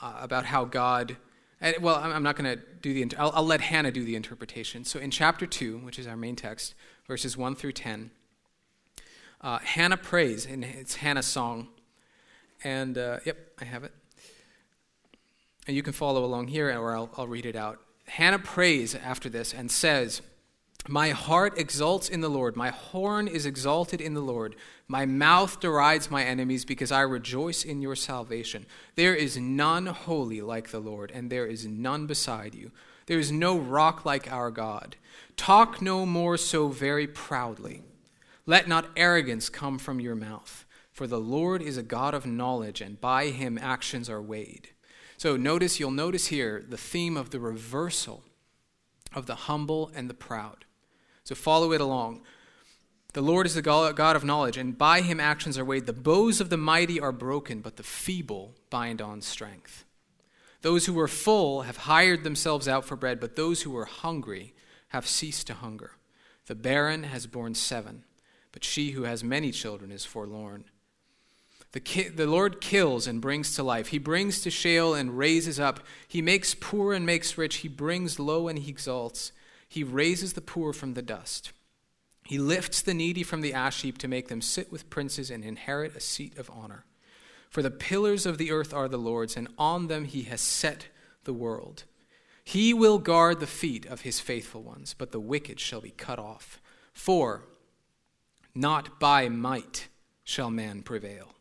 uh, 0.00 0.18
about 0.20 0.46
how 0.46 0.64
God 0.64 1.16
and, 1.64 1.76
well, 1.80 1.96
I'm 1.96 2.22
not 2.22 2.36
going 2.36 2.58
to 2.58 2.62
do 2.82 2.92
the, 2.92 3.16
I'll, 3.16 3.32
I'll 3.34 3.46
let 3.46 3.62
Hannah 3.62 3.90
do 3.90 4.04
the 4.04 4.16
interpretation. 4.16 4.84
So 4.84 4.98
in 4.98 5.10
chapter 5.10 5.46
2, 5.46 5.78
which 5.78 5.98
is 5.98 6.06
our 6.06 6.16
main 6.16 6.36
text, 6.36 6.74
verses 7.06 7.38
1 7.38 7.54
through 7.54 7.72
10, 7.72 8.10
uh, 9.40 9.58
Hannah 9.60 9.96
prays, 9.96 10.44
and 10.44 10.62
it's 10.62 10.96
Hannah's 10.96 11.24
song. 11.24 11.68
And, 12.62 12.98
uh, 12.98 13.20
yep, 13.24 13.38
I 13.60 13.64
have 13.64 13.82
it. 13.82 13.92
And 15.66 15.74
you 15.74 15.82
can 15.82 15.94
follow 15.94 16.22
along 16.22 16.48
here, 16.48 16.78
or 16.78 16.94
I'll, 16.94 17.10
I'll 17.16 17.28
read 17.28 17.46
it 17.46 17.56
out. 17.56 17.80
Hannah 18.08 18.38
prays 18.38 18.94
after 18.94 19.30
this 19.30 19.54
and 19.54 19.70
says, 19.70 20.20
my 20.88 21.10
heart 21.10 21.58
exults 21.58 22.08
in 22.08 22.20
the 22.20 22.28
Lord. 22.28 22.56
My 22.56 22.68
horn 22.68 23.26
is 23.26 23.46
exalted 23.46 24.00
in 24.00 24.12
the 24.12 24.20
Lord. 24.20 24.54
My 24.86 25.06
mouth 25.06 25.58
derides 25.58 26.10
my 26.10 26.24
enemies 26.24 26.64
because 26.64 26.92
I 26.92 27.00
rejoice 27.00 27.64
in 27.64 27.80
your 27.80 27.96
salvation. 27.96 28.66
There 28.94 29.14
is 29.14 29.38
none 29.38 29.86
holy 29.86 30.42
like 30.42 30.70
the 30.70 30.80
Lord, 30.80 31.10
and 31.10 31.30
there 31.30 31.46
is 31.46 31.66
none 31.66 32.06
beside 32.06 32.54
you. 32.54 32.70
There 33.06 33.18
is 33.18 33.32
no 33.32 33.56
rock 33.56 34.04
like 34.04 34.30
our 34.30 34.50
God. 34.50 34.96
Talk 35.36 35.80
no 35.80 36.04
more 36.04 36.36
so 36.36 36.68
very 36.68 37.06
proudly. 37.06 37.82
Let 38.44 38.68
not 38.68 38.90
arrogance 38.94 39.48
come 39.48 39.78
from 39.78 40.00
your 40.00 40.14
mouth, 40.14 40.66
for 40.92 41.06
the 41.06 41.20
Lord 41.20 41.62
is 41.62 41.78
a 41.78 41.82
God 41.82 42.12
of 42.12 42.26
knowledge, 42.26 42.82
and 42.82 43.00
by 43.00 43.28
him 43.28 43.56
actions 43.56 44.10
are 44.10 44.20
weighed. 44.20 44.68
So 45.16 45.38
notice, 45.38 45.80
you'll 45.80 45.92
notice 45.92 46.26
here 46.26 46.62
the 46.68 46.76
theme 46.76 47.16
of 47.16 47.30
the 47.30 47.40
reversal 47.40 48.22
of 49.14 49.26
the 49.26 49.34
humble 49.34 49.90
and 49.94 50.10
the 50.10 50.14
proud. 50.14 50.66
So 51.24 51.34
follow 51.34 51.72
it 51.72 51.80
along. 51.80 52.22
The 53.14 53.22
Lord 53.22 53.46
is 53.46 53.54
the 53.54 53.62
God 53.62 54.16
of 54.16 54.24
knowledge, 54.24 54.56
and 54.56 54.76
by 54.76 55.00
him 55.00 55.20
actions 55.20 55.56
are 55.56 55.64
weighed. 55.64 55.86
The 55.86 55.92
bows 55.92 56.40
of 56.40 56.50
the 56.50 56.56
mighty 56.56 56.98
are 56.98 57.12
broken, 57.12 57.60
but 57.60 57.76
the 57.76 57.82
feeble 57.82 58.54
bind 58.70 59.00
on 59.00 59.20
strength. 59.20 59.84
Those 60.62 60.86
who 60.86 60.94
were 60.94 61.08
full 61.08 61.62
have 61.62 61.76
hired 61.76 62.24
themselves 62.24 62.66
out 62.66 62.84
for 62.84 62.96
bread, 62.96 63.20
but 63.20 63.36
those 63.36 63.62
who 63.62 63.70
were 63.70 63.84
hungry 63.84 64.54
have 64.88 65.06
ceased 65.06 65.46
to 65.46 65.54
hunger. 65.54 65.92
The 66.46 66.54
barren 66.54 67.04
has 67.04 67.26
borne 67.26 67.54
seven, 67.54 68.04
but 68.50 68.64
she 68.64 68.90
who 68.90 69.04
has 69.04 69.22
many 69.22 69.52
children 69.52 69.92
is 69.92 70.04
forlorn. 70.04 70.64
The, 71.72 71.80
ki- 71.80 72.08
the 72.08 72.26
Lord 72.26 72.60
kills 72.60 73.06
and 73.06 73.20
brings 73.20 73.54
to 73.56 73.62
life. 73.62 73.88
He 73.88 73.98
brings 73.98 74.40
to 74.42 74.50
Sheol 74.50 74.94
and 74.94 75.18
raises 75.18 75.60
up. 75.60 75.80
He 76.06 76.22
makes 76.22 76.54
poor 76.54 76.92
and 76.92 77.04
makes 77.04 77.36
rich. 77.38 77.56
He 77.56 77.68
brings 77.68 78.18
low 78.18 78.48
and 78.48 78.58
he 78.58 78.70
exalts. 78.70 79.32
He 79.74 79.82
raises 79.82 80.34
the 80.34 80.40
poor 80.40 80.72
from 80.72 80.94
the 80.94 81.02
dust 81.02 81.50
He 82.24 82.38
lifts 82.38 82.80
the 82.80 82.94
needy 82.94 83.24
from 83.24 83.40
the 83.40 83.52
ash 83.52 83.82
heap 83.82 83.98
to 83.98 84.06
make 84.06 84.28
them 84.28 84.40
sit 84.40 84.70
with 84.70 84.88
princes 84.88 85.32
and 85.32 85.44
inherit 85.44 85.96
a 85.96 86.00
seat 86.00 86.38
of 86.38 86.48
honor. 86.48 86.84
For 87.50 87.60
the 87.60 87.72
pillars 87.72 88.24
of 88.24 88.38
the 88.38 88.52
earth 88.52 88.72
are 88.72 88.88
the 88.88 88.98
Lord's, 88.98 89.36
and 89.36 89.48
on 89.58 89.88
them 89.88 90.04
he 90.04 90.22
has 90.22 90.40
set 90.40 90.86
the 91.24 91.32
world. 91.32 91.82
He 92.44 92.72
will 92.72 93.00
guard 93.00 93.40
the 93.40 93.48
feet 93.48 93.84
of 93.86 94.02
his 94.02 94.20
faithful 94.20 94.62
ones, 94.62 94.94
but 94.96 95.10
the 95.10 95.18
wicked 95.18 95.58
shall 95.58 95.80
be 95.80 95.90
cut 95.90 96.20
off. 96.20 96.62
For 96.92 97.42
not 98.54 99.00
by 99.00 99.28
might 99.28 99.88
shall 100.22 100.52
man 100.52 100.82
prevail. 100.82 101.34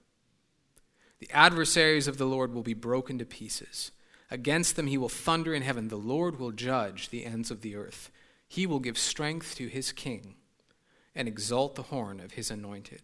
The 1.19 1.29
adversaries 1.29 2.07
of 2.07 2.17
the 2.17 2.25
Lord 2.25 2.51
will 2.51 2.63
be 2.63 2.73
broken 2.73 3.19
to 3.19 3.25
pieces. 3.25 3.91
Against 4.31 4.75
them 4.75 4.87
he 4.87 4.97
will 4.97 5.07
thunder 5.07 5.53
in 5.53 5.61
heaven. 5.61 5.89
The 5.89 5.97
Lord 5.97 6.39
will 6.39 6.51
judge 6.51 7.09
the 7.09 7.25
ends 7.25 7.51
of 7.51 7.61
the 7.61 7.75
earth. 7.75 8.09
He 8.53 8.67
will 8.67 8.79
give 8.79 8.99
strength 8.99 9.55
to 9.55 9.65
his 9.65 9.91
king 9.91 10.35
and 11.15 11.27
exalt 11.27 11.73
the 11.73 11.81
horn 11.81 12.19
of 12.19 12.33
his 12.33 12.51
anointed. 12.51 13.01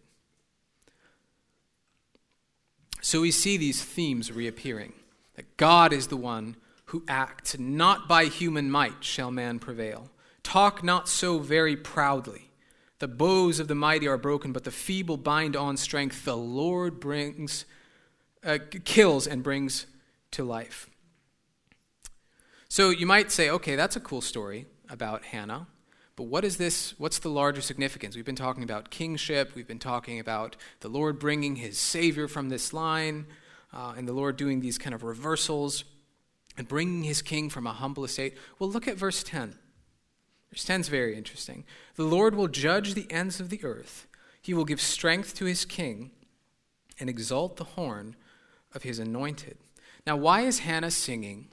So 3.00 3.22
we 3.22 3.32
see 3.32 3.56
these 3.56 3.82
themes 3.82 4.30
reappearing 4.30 4.92
that 5.34 5.56
God 5.56 5.92
is 5.92 6.06
the 6.06 6.16
one 6.16 6.54
who 6.84 7.02
acts, 7.08 7.58
not 7.58 8.06
by 8.06 8.26
human 8.26 8.70
might 8.70 9.02
shall 9.02 9.32
man 9.32 9.58
prevail. 9.58 10.12
Talk 10.44 10.84
not 10.84 11.08
so 11.08 11.40
very 11.40 11.74
proudly. 11.74 12.52
The 13.00 13.08
bows 13.08 13.58
of 13.58 13.66
the 13.66 13.74
mighty 13.74 14.06
are 14.06 14.16
broken, 14.16 14.52
but 14.52 14.62
the 14.62 14.70
feeble 14.70 15.16
bind 15.16 15.56
on 15.56 15.76
strength. 15.76 16.24
The 16.24 16.36
Lord 16.36 17.00
brings, 17.00 17.64
uh, 18.44 18.58
kills 18.84 19.26
and 19.26 19.42
brings 19.42 19.86
to 20.30 20.44
life. 20.44 20.88
So 22.68 22.90
you 22.90 23.04
might 23.04 23.32
say, 23.32 23.50
okay, 23.50 23.74
that's 23.74 23.96
a 23.96 24.00
cool 24.00 24.20
story 24.20 24.66
about 24.90 25.24
Hannah. 25.26 25.66
But 26.16 26.24
what 26.24 26.44
is 26.44 26.58
this? 26.58 26.94
What's 26.98 27.18
the 27.18 27.30
larger 27.30 27.62
significance? 27.62 28.14
We've 28.14 28.24
been 28.24 28.36
talking 28.36 28.62
about 28.62 28.90
kingship. 28.90 29.52
We've 29.54 29.66
been 29.66 29.78
talking 29.78 30.20
about 30.20 30.56
the 30.80 30.88
Lord 30.88 31.18
bringing 31.18 31.56
his 31.56 31.78
Savior 31.78 32.28
from 32.28 32.48
this 32.48 32.72
line, 32.72 33.26
uh, 33.72 33.94
and 33.96 34.06
the 34.06 34.12
Lord 34.12 34.36
doing 34.36 34.60
these 34.60 34.76
kind 34.76 34.94
of 34.94 35.02
reversals 35.02 35.84
and 36.58 36.68
bringing 36.68 37.04
his 37.04 37.22
king 37.22 37.48
from 37.48 37.66
a 37.66 37.72
humble 37.72 38.04
estate. 38.04 38.36
Well, 38.58 38.68
look 38.68 38.86
at 38.86 38.96
verse 38.96 39.22
10. 39.22 39.56
Verse 40.50 40.64
10 40.64 40.80
is 40.80 40.88
very 40.88 41.16
interesting. 41.16 41.64
The 41.94 42.02
Lord 42.04 42.34
will 42.34 42.48
judge 42.48 42.94
the 42.94 43.10
ends 43.10 43.40
of 43.40 43.48
the 43.48 43.64
earth, 43.64 44.06
he 44.42 44.52
will 44.52 44.64
give 44.64 44.80
strength 44.80 45.34
to 45.36 45.44
his 45.44 45.64
king 45.64 46.10
and 46.98 47.08
exalt 47.08 47.56
the 47.56 47.64
horn 47.64 48.16
of 48.74 48.82
his 48.82 48.98
anointed. 48.98 49.56
Now, 50.06 50.16
why 50.16 50.42
is 50.42 50.60
Hannah 50.60 50.90
singing 50.90 51.48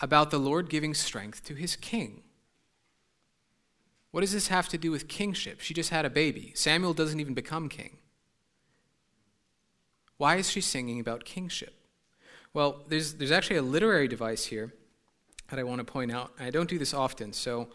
about 0.00 0.30
the 0.30 0.38
Lord 0.38 0.68
giving 0.68 0.94
strength 0.94 1.44
to 1.44 1.54
his 1.54 1.76
king? 1.76 2.22
What 4.10 4.22
does 4.22 4.32
this 4.32 4.48
have 4.48 4.68
to 4.70 4.78
do 4.78 4.90
with 4.90 5.08
kingship? 5.08 5.60
She 5.60 5.74
just 5.74 5.90
had 5.90 6.04
a 6.04 6.10
baby. 6.10 6.52
Samuel 6.54 6.94
doesn't 6.94 7.20
even 7.20 7.34
become 7.34 7.68
king. 7.68 7.98
Why 10.16 10.36
is 10.36 10.50
she 10.50 10.60
singing 10.60 11.00
about 11.00 11.24
kingship? 11.24 11.74
Well, 12.52 12.84
there's, 12.88 13.14
there's 13.14 13.30
actually 13.30 13.56
a 13.56 13.62
literary 13.62 14.08
device 14.08 14.46
here 14.46 14.74
that 15.48 15.58
I 15.58 15.62
want 15.62 15.78
to 15.78 15.84
point 15.84 16.10
out. 16.10 16.32
I 16.38 16.50
don't 16.50 16.68
do 16.68 16.78
this 16.78 16.92
often, 16.92 17.32
so 17.32 17.68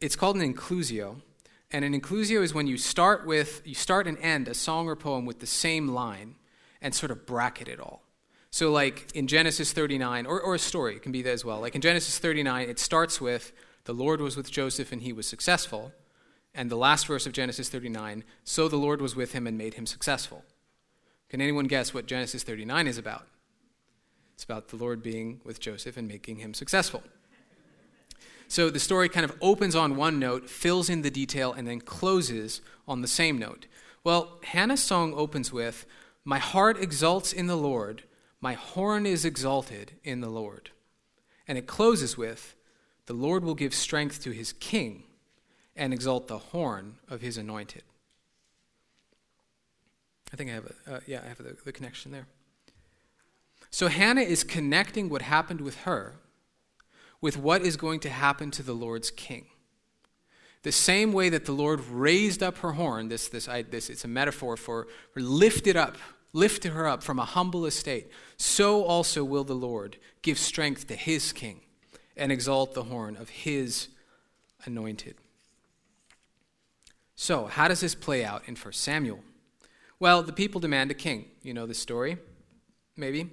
it's 0.00 0.16
called 0.16 0.36
an 0.36 0.54
inclusio. 0.54 1.20
And 1.70 1.84
an 1.84 1.98
inclusio 1.98 2.42
is 2.42 2.52
when 2.52 2.66
you 2.66 2.76
start 2.76 3.26
with 3.26 3.62
you 3.64 3.74
start 3.74 4.06
and 4.06 4.18
end 4.18 4.48
a 4.48 4.54
song 4.54 4.88
or 4.88 4.96
poem 4.96 5.24
with 5.24 5.40
the 5.40 5.46
same 5.46 5.88
line 5.88 6.34
and 6.82 6.94
sort 6.94 7.10
of 7.10 7.24
bracket 7.24 7.68
it 7.68 7.80
all. 7.80 8.02
So 8.50 8.70
like 8.70 9.10
in 9.14 9.26
Genesis 9.26 9.72
39, 9.72 10.26
or, 10.26 10.38
or 10.40 10.54
a 10.54 10.58
story, 10.58 10.96
it 10.96 11.02
can 11.02 11.12
be 11.12 11.22
that 11.22 11.30
as 11.30 11.44
well. 11.44 11.60
Like 11.60 11.74
in 11.74 11.80
Genesis 11.80 12.18
39, 12.18 12.68
it 12.68 12.78
starts 12.78 13.20
with 13.20 13.52
the 13.84 13.94
Lord 13.94 14.20
was 14.20 14.36
with 14.36 14.50
Joseph 14.50 14.92
and 14.92 15.02
he 15.02 15.12
was 15.12 15.26
successful. 15.26 15.92
And 16.54 16.70
the 16.70 16.76
last 16.76 17.06
verse 17.06 17.26
of 17.26 17.32
Genesis 17.32 17.68
39, 17.68 18.24
so 18.44 18.68
the 18.68 18.76
Lord 18.76 19.00
was 19.00 19.16
with 19.16 19.32
him 19.32 19.46
and 19.46 19.56
made 19.56 19.74
him 19.74 19.86
successful. 19.86 20.44
Can 21.30 21.40
anyone 21.40 21.64
guess 21.64 21.94
what 21.94 22.06
Genesis 22.06 22.42
39 22.42 22.86
is 22.86 22.98
about? 22.98 23.26
It's 24.34 24.44
about 24.44 24.68
the 24.68 24.76
Lord 24.76 25.02
being 25.02 25.40
with 25.44 25.60
Joseph 25.60 25.96
and 25.96 26.06
making 26.06 26.36
him 26.36 26.52
successful. 26.52 27.02
So 28.48 28.68
the 28.68 28.78
story 28.78 29.08
kind 29.08 29.24
of 29.24 29.34
opens 29.40 29.74
on 29.74 29.96
one 29.96 30.18
note, 30.18 30.50
fills 30.50 30.90
in 30.90 31.00
the 31.00 31.10
detail, 31.10 31.54
and 31.54 31.66
then 31.66 31.80
closes 31.80 32.60
on 32.86 33.00
the 33.00 33.08
same 33.08 33.38
note. 33.38 33.66
Well, 34.04 34.40
Hannah's 34.42 34.82
song 34.82 35.14
opens 35.14 35.52
with, 35.52 35.86
My 36.22 36.38
heart 36.38 36.76
exalts 36.78 37.32
in 37.32 37.46
the 37.46 37.56
Lord, 37.56 38.02
my 38.42 38.54
horn 38.54 39.06
is 39.06 39.24
exalted 39.24 39.92
in 40.04 40.20
the 40.20 40.28
Lord. 40.28 40.70
And 41.48 41.56
it 41.56 41.66
closes 41.66 42.18
with, 42.18 42.54
the 43.06 43.12
Lord 43.12 43.44
will 43.44 43.54
give 43.54 43.74
strength 43.74 44.22
to 44.22 44.30
his 44.30 44.52
king 44.52 45.04
and 45.74 45.92
exalt 45.92 46.28
the 46.28 46.38
horn 46.38 46.96
of 47.08 47.20
his 47.20 47.36
anointed. 47.36 47.82
I 50.32 50.36
think 50.36 50.50
I 50.50 50.54
have 50.54 50.66
a, 50.66 50.94
uh, 50.94 51.00
yeah, 51.06 51.20
I 51.24 51.28
have 51.28 51.38
the, 51.38 51.56
the 51.64 51.72
connection 51.72 52.12
there. 52.12 52.26
So 53.70 53.88
Hannah 53.88 54.22
is 54.22 54.44
connecting 54.44 55.08
what 55.08 55.22
happened 55.22 55.60
with 55.60 55.80
her 55.82 56.16
with 57.20 57.38
what 57.38 57.62
is 57.62 57.76
going 57.76 58.00
to 58.00 58.10
happen 58.10 58.50
to 58.50 58.62
the 58.62 58.74
Lord's 58.74 59.10
king. 59.10 59.46
The 60.62 60.72
same 60.72 61.12
way 61.12 61.28
that 61.28 61.44
the 61.44 61.52
Lord 61.52 61.80
raised 61.86 62.42
up 62.42 62.58
her 62.58 62.72
horn, 62.72 63.08
this, 63.08 63.28
this, 63.28 63.48
I, 63.48 63.62
this 63.62 63.88
it's 63.88 64.04
a 64.04 64.08
metaphor 64.08 64.56
for, 64.56 64.88
for 65.12 65.20
lifted 65.20 65.76
up, 65.76 65.96
lifted 66.32 66.72
her 66.72 66.86
up 66.86 67.02
from 67.02 67.18
a 67.18 67.24
humble 67.24 67.64
estate, 67.64 68.10
so 68.36 68.84
also 68.84 69.24
will 69.24 69.44
the 69.44 69.54
Lord 69.54 69.96
give 70.20 70.38
strength 70.38 70.86
to 70.88 70.96
his 70.96 71.32
king 71.32 71.61
and 72.16 72.30
exalt 72.32 72.74
the 72.74 72.84
horn 72.84 73.16
of 73.16 73.28
his 73.28 73.88
anointed. 74.64 75.16
So, 77.14 77.46
how 77.46 77.68
does 77.68 77.80
this 77.80 77.94
play 77.94 78.24
out 78.24 78.42
in 78.46 78.56
1 78.56 78.72
Samuel? 78.72 79.20
Well, 80.00 80.22
the 80.22 80.32
people 80.32 80.60
demand 80.60 80.90
a 80.90 80.94
king. 80.94 81.26
You 81.42 81.54
know 81.54 81.66
the 81.66 81.74
story? 81.74 82.18
Maybe. 82.96 83.30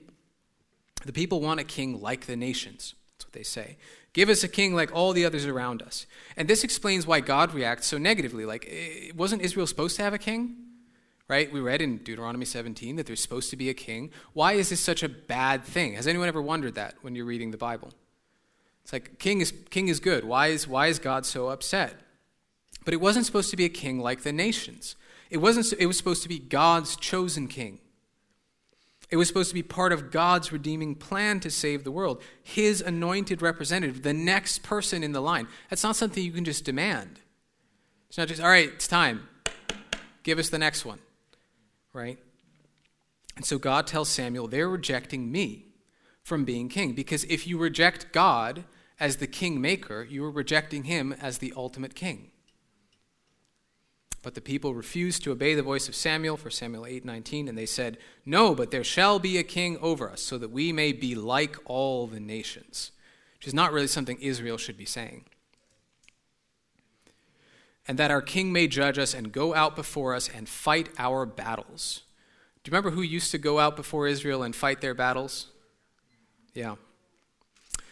The 1.05 1.13
people 1.13 1.41
want 1.41 1.59
a 1.59 1.63
king 1.63 2.01
like 2.01 2.25
the 2.25 2.35
nations. 2.35 2.93
That's 3.13 3.25
what 3.25 3.33
they 3.33 3.43
say. 3.43 3.77
Give 4.13 4.29
us 4.29 4.43
a 4.43 4.47
king 4.47 4.75
like 4.75 4.93
all 4.93 5.13
the 5.13 5.25
others 5.25 5.45
around 5.45 5.81
us. 5.81 6.05
And 6.35 6.47
this 6.47 6.63
explains 6.63 7.07
why 7.07 7.19
God 7.19 7.53
reacts 7.53 7.87
so 7.87 7.97
negatively. 7.97 8.45
Like, 8.45 9.13
wasn't 9.15 9.41
Israel 9.41 9.67
supposed 9.67 9.95
to 9.97 10.03
have 10.03 10.13
a 10.13 10.17
king? 10.17 10.55
Right? 11.27 11.51
We 11.51 11.59
read 11.59 11.81
in 11.81 11.97
Deuteronomy 11.97 12.45
17 12.45 12.95
that 12.95 13.05
there's 13.05 13.21
supposed 13.21 13.49
to 13.51 13.57
be 13.57 13.69
a 13.69 13.73
king. 13.73 14.11
Why 14.33 14.53
is 14.53 14.69
this 14.69 14.79
such 14.79 15.03
a 15.03 15.09
bad 15.09 15.63
thing? 15.63 15.93
Has 15.93 16.07
anyone 16.07 16.27
ever 16.27 16.41
wondered 16.41 16.75
that 16.75 16.95
when 17.01 17.15
you're 17.15 17.25
reading 17.25 17.51
the 17.51 17.57
Bible? 17.57 17.91
It's 18.83 18.93
like 18.93 19.19
king 19.19 19.41
is 19.41 19.53
king 19.69 19.87
is 19.87 19.99
good. 19.99 20.23
Why 20.23 20.47
is 20.47 20.67
why 20.67 20.87
is 20.87 20.99
God 20.99 21.25
so 21.25 21.49
upset? 21.49 21.95
But 22.85 22.93
it 22.93 23.01
wasn't 23.01 23.25
supposed 23.25 23.51
to 23.51 23.57
be 23.57 23.65
a 23.65 23.69
king 23.69 23.99
like 23.99 24.23
the 24.23 24.33
nations. 24.33 24.95
It 25.29 25.37
wasn't 25.37 25.79
it 25.79 25.85
was 25.85 25.97
supposed 25.97 26.23
to 26.23 26.29
be 26.29 26.39
God's 26.39 26.95
chosen 26.95 27.47
king. 27.47 27.79
It 29.09 29.17
was 29.17 29.27
supposed 29.27 29.49
to 29.49 29.55
be 29.55 29.63
part 29.63 29.91
of 29.91 30.11
God's 30.11 30.51
redeeming 30.51 30.93
plan 30.93 31.39
to 31.39 31.49
save 31.49 31.83
the 31.83 31.91
world. 31.91 32.21
His 32.43 32.79
anointed 32.79 33.41
representative, 33.41 34.03
the 34.03 34.13
next 34.13 34.61
person 34.61 35.03
in 35.03 35.13
the 35.13 35.21
line. 35.21 35.47
That's 35.69 35.83
not 35.83 35.95
something 35.95 36.23
you 36.23 36.31
can 36.31 36.45
just 36.45 36.63
demand. 36.63 37.19
It's 38.07 38.19
not 38.19 38.27
just, 38.27 38.41
all 38.41 38.49
right, 38.49 38.69
it's 38.69 38.87
time. 38.87 39.27
Give 40.21 40.37
us 40.37 40.49
the 40.49 40.59
next 40.59 40.85
one. 40.85 40.99
Right? 41.91 42.19
And 43.35 43.45
so 43.45 43.57
God 43.57 43.87
tells 43.87 44.09
Samuel, 44.09 44.47
they're 44.47 44.69
rejecting 44.69 45.31
me 45.31 45.65
from 46.29 46.45
being 46.45 46.69
king. 46.69 46.93
Because 46.93 47.25
if 47.25 47.45
you 47.45 47.57
reject 47.57 48.13
God, 48.13 48.63
as 48.99 49.17
the 49.17 49.27
kingmaker, 49.27 50.07
you 50.09 50.23
are 50.23 50.31
rejecting 50.31 50.83
him 50.83 51.13
as 51.13 51.39
the 51.39 51.53
ultimate 51.55 51.95
king. 51.95 52.31
But 54.21 54.35
the 54.35 54.41
people 54.41 54.73
refused 54.73 55.23
to 55.23 55.31
obey 55.31 55.55
the 55.55 55.63
voice 55.63 55.87
of 55.87 55.95
Samuel 55.95 56.35
for 56.35 56.49
Samuel 56.49 56.85
8:19 56.85 57.47
and 57.47 57.57
they 57.57 57.65
said, 57.65 57.97
"No, 58.25 58.53
but 58.53 58.71
there 58.71 58.83
shall 58.83 59.17
be 59.17 59.37
a 59.37 59.43
king 59.43 59.77
over 59.77 60.09
us 60.09 60.21
so 60.21 60.37
that 60.37 60.51
we 60.51 60.73
may 60.73 60.91
be 60.91 61.15
like 61.15 61.55
all 61.65 62.05
the 62.05 62.19
nations." 62.19 62.91
Which 63.35 63.47
is 63.47 63.53
not 63.53 63.71
really 63.71 63.87
something 63.87 64.19
Israel 64.19 64.57
should 64.57 64.77
be 64.77 64.85
saying. 64.85 65.25
And 67.87 67.97
that 67.97 68.11
our 68.11 68.21
king 68.21 68.51
may 68.51 68.67
judge 68.67 68.97
us 68.99 69.13
and 69.13 69.31
go 69.31 69.55
out 69.55 69.77
before 69.77 70.13
us 70.13 70.27
and 70.27 70.49
fight 70.49 70.89
our 70.97 71.25
battles. 71.25 72.03
Do 72.61 72.69
you 72.69 72.73
remember 72.73 72.91
who 72.91 73.01
used 73.01 73.31
to 73.31 73.37
go 73.37 73.59
out 73.59 73.77
before 73.77 74.05
Israel 74.05 74.43
and 74.43 74.53
fight 74.53 74.81
their 74.81 74.93
battles? 74.93 75.47
Yeah. 76.53 76.75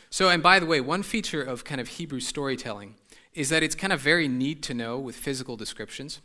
So, 0.09 0.29
and 0.29 0.41
by 0.41 0.59
the 0.59 0.65
way, 0.65 0.81
one 0.81 1.03
feature 1.03 1.41
of 1.41 1.63
kind 1.63 1.81
of 1.81 1.87
Hebrew 1.89 2.19
storytelling 2.19 2.95
is 3.33 3.49
that 3.49 3.61
it's 3.61 3.75
kind 3.75 3.93
of 3.93 3.99
very 3.99 4.27
neat 4.27 4.63
to 4.63 4.73
know 4.73 4.97
with 4.97 5.15
physical 5.15 5.55
descriptions. 5.55 6.21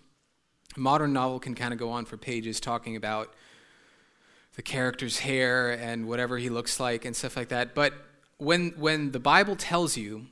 A 0.77 0.81
modern 0.81 1.13
novel 1.13 1.39
can 1.39 1.55
kind 1.55 1.73
of 1.73 1.79
go 1.79 1.91
on 1.91 2.05
for 2.05 2.17
pages 2.17 2.61
talking 2.61 2.97
about 2.97 3.35
the 4.55 4.63
character's 4.63 5.21
hair 5.21 5.73
and 5.73 6.07
whatever 6.07 6.39
he 6.39 6.49
looks 6.49 6.79
like 6.79 7.05
and 7.05 7.15
stuff 7.15 7.37
like 7.37 7.49
that. 7.49 7.75
But 7.75 7.95
when, 8.39 8.71
when 8.79 9.13
the 9.13 9.21
Bible 9.21 9.57
tells 9.57 9.97
you 9.97 10.27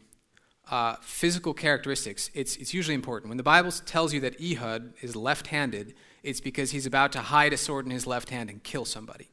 uh, 0.70 0.96
physical 1.00 1.52
characteristics, 1.52 2.30
it's, 2.34 2.56
it's 2.56 2.72
usually 2.72 2.94
important. 2.94 3.28
When 3.28 3.36
the 3.36 3.42
Bible 3.42 3.72
tells 3.72 4.14
you 4.14 4.20
that 4.20 4.40
Ehud 4.40 4.94
is 5.00 5.16
left 5.16 5.48
handed, 5.48 5.94
it's 6.22 6.40
because 6.40 6.70
he's 6.70 6.86
about 6.86 7.12
to 7.12 7.20
hide 7.20 7.52
a 7.52 7.56
sword 7.56 7.84
in 7.86 7.90
his 7.90 8.06
left 8.06 8.30
hand 8.30 8.50
and 8.50 8.62
kill 8.62 8.84
somebody, 8.84 9.28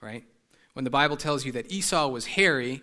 right? 0.00 0.24
When 0.76 0.84
the 0.84 0.90
Bible 0.90 1.16
tells 1.16 1.46
you 1.46 1.52
that 1.52 1.72
Esau 1.72 2.06
was 2.08 2.26
hairy 2.26 2.82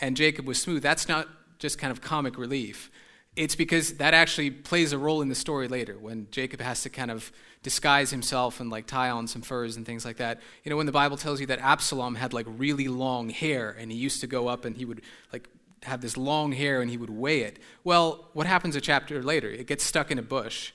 and 0.00 0.16
Jacob 0.16 0.46
was 0.46 0.58
smooth, 0.58 0.82
that's 0.82 1.10
not 1.10 1.28
just 1.58 1.78
kind 1.78 1.90
of 1.90 2.00
comic 2.00 2.38
relief. 2.38 2.90
It's 3.36 3.54
because 3.54 3.98
that 3.98 4.14
actually 4.14 4.50
plays 4.50 4.94
a 4.94 4.98
role 4.98 5.20
in 5.20 5.28
the 5.28 5.34
story 5.34 5.68
later 5.68 5.98
when 5.98 6.26
Jacob 6.30 6.62
has 6.62 6.80
to 6.84 6.88
kind 6.88 7.10
of 7.10 7.30
disguise 7.62 8.10
himself 8.10 8.60
and 8.60 8.70
like 8.70 8.86
tie 8.86 9.10
on 9.10 9.26
some 9.26 9.42
furs 9.42 9.76
and 9.76 9.84
things 9.84 10.06
like 10.06 10.16
that. 10.16 10.40
You 10.64 10.70
know, 10.70 10.78
when 10.78 10.86
the 10.86 10.92
Bible 10.92 11.18
tells 11.18 11.38
you 11.38 11.44
that 11.48 11.58
Absalom 11.58 12.14
had 12.14 12.32
like 12.32 12.46
really 12.48 12.88
long 12.88 13.28
hair 13.28 13.76
and 13.78 13.92
he 13.92 13.98
used 13.98 14.22
to 14.22 14.26
go 14.26 14.48
up 14.48 14.64
and 14.64 14.74
he 14.74 14.86
would 14.86 15.02
like 15.30 15.46
have 15.82 16.00
this 16.00 16.16
long 16.16 16.52
hair 16.52 16.80
and 16.80 16.90
he 16.90 16.96
would 16.96 17.10
weigh 17.10 17.42
it. 17.42 17.58
Well, 17.84 18.30
what 18.32 18.46
happens 18.46 18.74
a 18.74 18.80
chapter 18.80 19.22
later? 19.22 19.50
It 19.50 19.66
gets 19.66 19.84
stuck 19.84 20.10
in 20.10 20.18
a 20.18 20.22
bush 20.22 20.72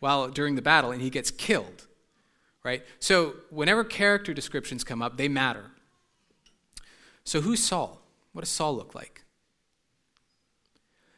while 0.00 0.26
during 0.26 0.56
the 0.56 0.62
battle 0.62 0.90
and 0.90 1.00
he 1.00 1.08
gets 1.08 1.30
killed. 1.30 1.86
Right? 2.64 2.82
So, 2.98 3.36
whenever 3.48 3.84
character 3.84 4.34
descriptions 4.34 4.82
come 4.82 5.02
up, 5.02 5.16
they 5.16 5.28
matter. 5.28 5.70
So, 7.24 7.40
who's 7.40 7.62
Saul? 7.62 8.00
What 8.32 8.42
does 8.42 8.50
Saul 8.50 8.76
look 8.76 8.94
like? 8.94 9.24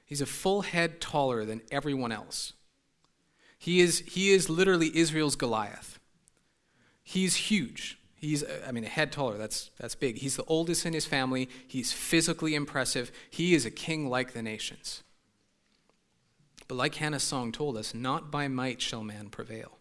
He's 0.05 0.21
a 0.21 0.27
full 0.27 0.63
head 0.63 1.01
taller 1.01 1.45
than 1.45 1.63
everyone 1.71 2.13
else. 2.13 2.53
He 3.59 3.81
is, 3.81 4.01
he 4.01 4.31
is 4.31 4.51
literally 4.51 4.91
Israel's 4.95 5.37
Goliath. 5.37 5.99
He's 7.03 7.37
huge. 7.37 7.99
He's, 8.17 8.45
I 8.67 8.73
mean, 8.73 8.85
a 8.85 8.89
head 8.89 9.11
taller, 9.11 9.39
that's, 9.39 9.71
that's 9.79 9.95
big. 9.95 10.19
He's 10.19 10.37
the 10.37 10.45
oldest 10.45 10.85
in 10.85 10.93
his 10.93 11.07
family. 11.07 11.49
He's 11.67 11.93
physically 11.93 12.55
impressive. 12.55 13.11
He 13.31 13.55
is 13.55 13.65
a 13.65 13.71
king 13.71 14.09
like 14.09 14.33
the 14.33 14.43
nations. 14.43 15.03
But 16.69 16.77
like 16.77 16.97
Hannah's 16.97 17.23
song 17.23 17.53
told 17.53 17.77
us, 17.77 17.95
not 17.95 18.31
by 18.31 18.49
might 18.49 18.81
shall 18.81 19.03
man 19.03 19.29
prevail. 19.29 19.79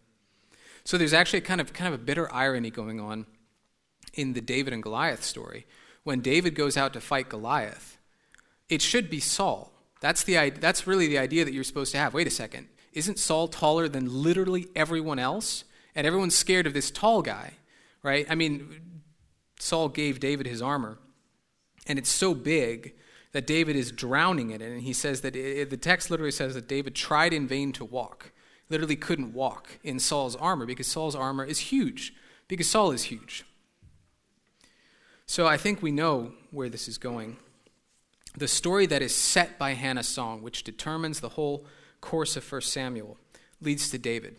So 0.84 0.98
there's 0.98 1.14
actually 1.14 1.42
kind 1.42 1.62
of, 1.62 1.74
kind 1.74 1.94
of 1.94 2.00
a 2.00 2.04
bitter 2.04 2.34
irony 2.34 2.72
going 2.72 3.00
on 3.00 3.26
in 4.14 4.34
the 4.34 4.42
David 4.42 4.74
and 4.74 4.82
Goliath 4.82 5.24
story. 5.24 5.66
When 6.04 6.22
David 6.22 6.56
goes 6.56 6.78
out 6.78 6.94
to 6.94 7.02
fight 7.02 7.30
Goliath, 7.30 7.98
it 8.70 8.82
should 8.82 9.10
be 9.10 9.20
Saul. 9.20 9.72
That's, 10.00 10.24
the, 10.24 10.50
that's 10.50 10.88
really 10.88 11.08
the 11.08 11.20
idea 11.20 11.46
that 11.46 11.54
you're 11.54 11.64
supposed 11.64 11.92
to 11.92 11.98
have. 12.00 12.14
Wait 12.14 12.28
a 12.28 12.32
second. 12.32 12.68
Isn't 12.94 13.20
Saul 13.20 13.48
taller 13.48 13.88
than 13.88 14.24
literally 14.24 14.68
everyone 14.76 15.20
else? 15.20 15.64
And 15.94 16.08
everyone's 16.08 16.36
scared 16.36 16.66
of 16.66 16.74
this 16.74 16.90
tall 16.90 17.22
guy 17.22 17.54
right? 18.04 18.26
I 18.30 18.36
mean, 18.36 18.82
Saul 19.60 19.90
gave 19.90 20.20
David 20.20 20.48
his 20.48 20.62
armor, 20.62 20.98
and 21.88 22.00
it's 22.00 22.10
so 22.10 22.34
big 22.34 22.96
that 23.32 23.48
David 23.48 23.76
is 23.76 23.92
drowning 23.92 24.52
in 24.52 24.62
it. 24.62 24.72
And 24.72 24.82
he 24.82 24.94
says 24.94 25.22
that 25.22 25.36
it, 25.36 25.70
the 25.70 25.78
text 25.78 26.12
literally 26.12 26.32
says 26.32 26.54
that 26.56 26.68
David 26.68 26.96
tried 26.96 27.34
in 27.34 27.48
vain 27.48 27.72
to 27.74 27.86
walk, 27.86 28.32
literally 28.70 28.96
couldn't 28.96 29.34
walk 29.34 29.80
in 29.84 30.00
Saul's 30.00 30.36
armor 30.36 30.66
because 30.66 30.88
Saul's 30.88 31.16
armor 31.16 31.46
is 31.46 31.60
huge, 31.60 32.14
because 32.48 32.70
Saul 32.70 32.92
is 32.92 33.04
huge. 33.04 33.46
So 35.32 35.48
I 35.48 35.56
think 35.56 35.82
we 35.82 35.94
know 35.94 36.34
where 36.50 36.68
this 36.68 36.90
is 36.90 36.98
going. 36.98 37.38
The 38.36 38.50
story 38.50 38.86
that 38.88 39.02
is 39.02 39.16
set 39.16 39.58
by 39.58 39.76
Hannah's 39.76 40.10
song, 40.10 40.42
which 40.42 40.66
determines 40.66 41.22
the 41.22 41.30
whole 41.30 41.66
course 42.02 42.36
of 42.36 42.52
1 42.52 42.60
Samuel, 42.64 43.18
leads 43.62 43.90
to 43.92 43.98
David, 43.98 44.36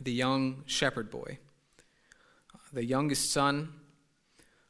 the 0.00 0.10
young 0.10 0.64
shepherd 0.66 1.12
boy 1.12 1.38
the 2.72 2.84
youngest 2.84 3.30
son, 3.30 3.72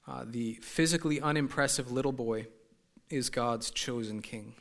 uh, 0.07 0.27
the 0.27 0.59
physically 0.61 1.23
unimpressive 1.23 1.91
little 1.91 2.13
boy, 2.13 2.47
is 3.09 3.31
God's 3.31 3.71
chosen 3.71 4.21
king. 4.21 4.57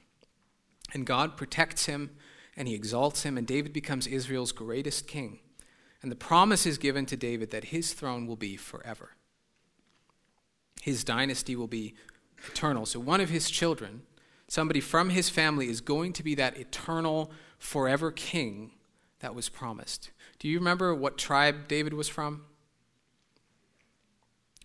And 0.94 1.06
God 1.06 1.36
protects 1.36 1.88
him 1.88 2.12
and 2.56 2.70
he 2.70 2.74
exalts 2.74 3.24
him, 3.24 3.38
and 3.38 3.46
David 3.46 3.74
becomes 3.74 4.08
Israel's 4.08 4.54
greatest 4.54 5.10
king. 5.10 5.40
And 6.02 6.10
the 6.10 6.16
promise 6.16 6.66
is 6.66 6.78
given 6.78 7.06
to 7.08 7.18
David 7.18 7.52
that 7.52 7.66
his 7.66 7.92
throne 7.92 8.28
will 8.28 8.38
be 8.38 8.56
forever. 8.56 9.17
His 10.82 11.04
dynasty 11.04 11.56
will 11.56 11.68
be 11.68 11.96
eternal. 12.48 12.86
So, 12.86 13.00
one 13.00 13.22
of 13.22 13.30
his 13.30 13.50
children, 13.50 14.04
somebody 14.48 14.80
from 14.80 15.10
his 15.10 15.30
family, 15.30 15.70
is 15.70 15.82
going 15.82 16.14
to 16.14 16.24
be 16.24 16.36
that 16.36 16.58
eternal, 16.58 17.32
forever 17.58 18.12
king 18.12 18.72
that 19.20 19.36
was 19.36 19.50
promised. 19.50 20.12
Do 20.40 20.48
you 20.48 20.58
remember 20.60 20.94
what 20.94 21.18
tribe 21.18 21.68
David 21.68 21.94
was 21.94 22.08
from? 22.08 22.44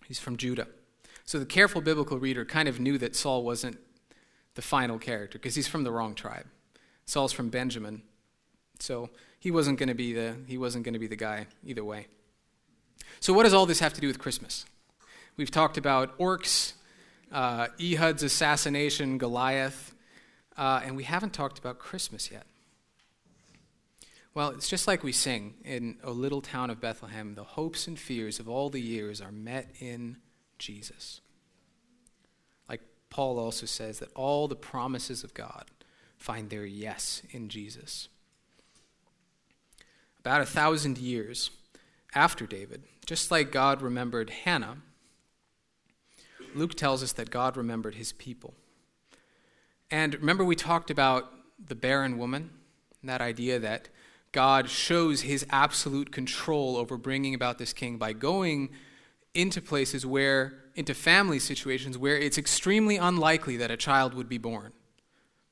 He's 0.05 0.19
from 0.19 0.37
Judah. 0.37 0.67
So 1.25 1.39
the 1.39 1.45
careful 1.45 1.81
biblical 1.81 2.19
reader 2.19 2.45
kind 2.45 2.67
of 2.67 2.79
knew 2.79 2.97
that 2.97 3.15
Saul 3.15 3.43
wasn't 3.43 3.79
the 4.55 4.61
final 4.61 4.99
character 4.99 5.39
because 5.39 5.55
he's 5.55 5.67
from 5.67 5.83
the 5.83 5.91
wrong 5.91 6.13
tribe. 6.13 6.45
Saul's 7.05 7.33
from 7.33 7.49
Benjamin. 7.49 8.03
So 8.79 9.09
he 9.39 9.49
wasn't 9.51 9.79
going 9.79 9.89
to 9.89 9.95
be 9.95 10.13
the 10.13 10.35
he 10.47 10.57
wasn't 10.57 10.83
going 10.83 10.93
to 10.93 10.99
be 10.99 11.07
the 11.07 11.15
guy 11.15 11.47
either 11.65 11.83
way. 11.83 12.07
So 13.19 13.33
what 13.33 13.43
does 13.43 13.53
all 13.53 13.65
this 13.65 13.79
have 13.79 13.93
to 13.93 14.01
do 14.01 14.07
with 14.07 14.19
Christmas? 14.19 14.65
We've 15.35 15.49
talked 15.49 15.79
about 15.79 16.15
orcs, 16.19 16.73
uh, 17.31 17.69
Ehud's 17.79 18.21
assassination, 18.21 19.17
Goliath, 19.17 19.95
uh, 20.55 20.81
and 20.85 20.95
we 20.95 21.05
haven't 21.05 21.33
talked 21.33 21.57
about 21.57 21.79
Christmas 21.79 22.29
yet. 22.29 22.45
Well, 24.35 24.49
it's 24.49 24.69
just 24.69 24.87
like 24.87 25.03
we 25.03 25.11
sing 25.11 25.55
in 25.65 25.97
O 26.03 26.11
Little 26.11 26.41
Town 26.41 26.69
of 26.69 26.79
Bethlehem 26.79 27.33
the 27.33 27.43
hopes 27.43 27.87
and 27.87 27.97
fears 27.97 28.39
of 28.39 28.47
all 28.47 28.69
the 28.69 28.79
years 28.79 29.21
are 29.21 29.31
met 29.31 29.73
in 29.79 30.17
Jesus. 30.59 31.21
Like 32.69 32.81
Paul 33.09 33.39
also 33.39 33.65
says 33.65 33.97
that 33.99 34.13
all 34.13 34.47
the 34.47 34.55
promises 34.55 35.23
of 35.23 35.33
God 35.33 35.65
find 36.15 36.51
their 36.51 36.65
yes 36.65 37.23
in 37.31 37.49
Jesus. 37.49 38.07
About 40.19 40.41
a 40.41 40.45
thousand 40.45 40.99
years 40.99 41.49
after 42.13 42.45
David, 42.45 42.83
just 43.07 43.31
like 43.31 43.51
God 43.51 43.81
remembered 43.81 44.29
Hannah, 44.29 44.77
Luke 46.55 46.75
tells 46.75 47.03
us 47.03 47.13
that 47.13 47.29
God 47.29 47.57
remembered 47.57 47.95
his 47.95 48.13
people. 48.13 48.53
And 49.91 50.15
remember, 50.15 50.43
we 50.43 50.55
talked 50.55 50.89
about 50.89 51.31
the 51.63 51.75
barren 51.75 52.17
woman, 52.17 52.49
that 53.03 53.21
idea 53.21 53.59
that 53.59 53.89
God 54.31 54.69
shows 54.69 55.21
his 55.21 55.45
absolute 55.51 56.11
control 56.11 56.75
over 56.77 56.97
bringing 56.97 57.35
about 57.35 57.59
this 57.59 57.73
king 57.73 57.97
by 57.97 58.13
going 58.13 58.69
into 59.33 59.61
places 59.61 60.05
where, 60.05 60.53
into 60.75 60.93
family 60.93 61.39
situations 61.39 61.97
where 61.97 62.17
it's 62.17 62.37
extremely 62.37 62.97
unlikely 62.97 63.57
that 63.57 63.71
a 63.71 63.77
child 63.77 64.13
would 64.13 64.27
be 64.27 64.37
born. 64.37 64.73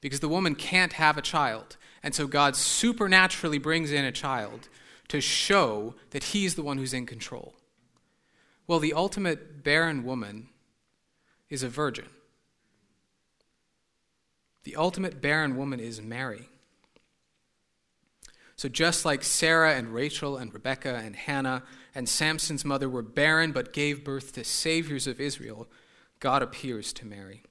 Because 0.01 0.19
the 0.19 0.29
woman 0.29 0.55
can't 0.55 0.93
have 0.93 1.17
a 1.17 1.21
child. 1.21 1.77
And 2.01 2.15
so 2.15 2.25
God 2.25 2.55
supernaturally 2.55 3.59
brings 3.59 3.91
in 3.91 4.03
a 4.03 4.11
child 4.11 4.67
to 5.09 5.21
show 5.21 5.93
that 6.09 6.25
he's 6.25 6.55
the 6.55 6.63
one 6.63 6.79
who's 6.79 6.93
in 6.93 7.05
control. 7.05 7.53
Well, 8.65 8.79
the 8.79 8.93
ultimate 8.93 9.63
barren 9.63 10.03
woman 10.03 10.49
is 11.51 11.61
a 11.61 11.69
virgin. 11.69 12.07
The 14.63 14.75
ultimate 14.75 15.21
barren 15.21 15.55
woman 15.55 15.79
is 15.79 16.01
Mary. 16.01 16.49
So, 18.55 18.69
just 18.69 19.05
like 19.05 19.23
Sarah 19.23 19.75
and 19.75 19.93
Rachel 19.93 20.37
and 20.37 20.53
Rebekah 20.53 21.01
and 21.03 21.15
Hannah 21.15 21.63
and 21.93 22.07
Samson's 22.07 22.63
mother 22.63 22.87
were 22.87 23.01
barren 23.01 23.51
but 23.51 23.73
gave 23.73 24.03
birth 24.03 24.33
to 24.33 24.43
saviors 24.43 25.07
of 25.07 25.19
Israel, 25.19 25.67
God 26.19 26.41
appears 26.41 26.93
to 26.93 27.05
Mary. 27.05 27.43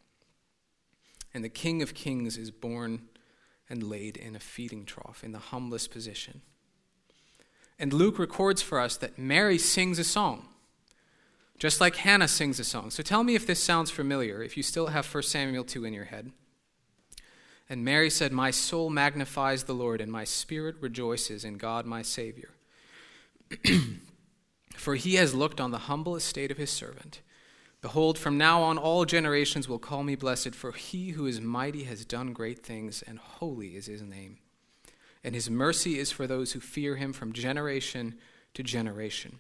And 1.35 1.45
the 1.45 1.49
King 1.49 1.83
of 1.83 1.95
Kings 1.95 2.37
is 2.37 2.51
born 2.51 3.09
and 3.69 3.83
laid 3.83 4.17
in 4.17 4.35
a 4.35 4.41
feeding 4.41 4.85
trough 4.85 5.23
in 5.23 5.33
the 5.33 5.39
humblest 5.39 5.91
position. 5.91 6.43
And 7.79 7.93
Luke 7.93 8.19
records 8.19 8.63
for 8.63 8.79
us 8.79 8.97
that 8.99 9.19
Mary 9.19 9.59
sings 9.59 9.99
a 9.99 10.05
song, 10.05 10.50
just 11.61 11.79
like 11.79 11.97
Hannah 11.97 12.27
sings 12.27 12.59
a 12.59 12.65
song. 12.65 12.91
So 12.91 13.03
tell 13.03 13.23
me 13.23 13.35
if 13.35 13.47
this 13.47 13.63
sounds 13.63 13.91
familiar, 13.91 14.43
if 14.43 14.57
you 14.57 14.63
still 14.63 14.89
have 14.89 15.07
1 15.07 15.23
Samuel 15.23 15.63
2 15.63 15.85
in 15.85 15.93
your 15.93 16.07
head. 16.07 16.33
And 17.69 17.85
Mary 17.85 18.09
said, 18.09 18.33
My 18.33 18.51
soul 18.51 18.89
magnifies 18.89 19.65
the 19.65 19.75
Lord, 19.75 20.01
and 20.01 20.11
my 20.11 20.25
spirit 20.25 20.77
rejoices 20.81 21.45
in 21.45 21.59
God 21.59 21.85
my 21.85 22.01
Savior. 22.01 22.49
For 24.75 24.95
he 24.95 25.17
has 25.17 25.35
looked 25.35 25.61
on 25.61 25.71
the 25.71 25.81
humble 25.81 26.17
estate 26.17 26.51
of 26.51 26.57
his 26.57 26.71
servant. 26.71 27.21
Behold, 27.83 28.19
from 28.19 28.39
now 28.39 28.63
on 28.63 28.79
all 28.79 29.05
generations 29.05 29.69
will 29.69 29.79
call 29.79 30.03
me 30.03 30.15
blessed, 30.15 30.55
for 30.55 30.73
he 30.73 31.11
who 31.11 31.27
is 31.27 31.41
mighty 31.41 31.85
has 31.85 32.05
done 32.05 32.33
great 32.33 32.65
things, 32.65 33.03
and 33.07 33.19
holy 33.19 33.77
is 33.77 33.87
his 33.87 34.03
name. 34.03 34.39
And 35.23 35.35
his 35.35 35.51
mercy 35.51 35.99
is 35.99 36.11
for 36.11 36.27
those 36.27 36.53
who 36.53 36.61
fear 36.61 36.97
him 36.97 37.13
from 37.13 37.33
generation 37.33 38.17
to 38.55 38.63
generation. 38.63 39.39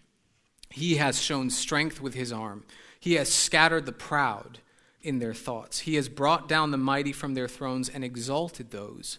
He 0.70 0.96
has 0.96 1.20
shown 1.20 1.50
strength 1.50 2.00
with 2.00 2.14
his 2.14 2.32
arm, 2.32 2.64
he 2.98 3.14
has 3.14 3.32
scattered 3.32 3.86
the 3.86 3.92
proud 3.92 4.58
in 5.02 5.18
their 5.18 5.34
thoughts. 5.34 5.80
He 5.80 5.94
has 5.94 6.08
brought 6.08 6.48
down 6.48 6.70
the 6.70 6.76
mighty 6.76 7.12
from 7.12 7.34
their 7.34 7.48
thrones 7.48 7.88
and 7.88 8.04
exalted 8.04 8.70
those 8.70 9.18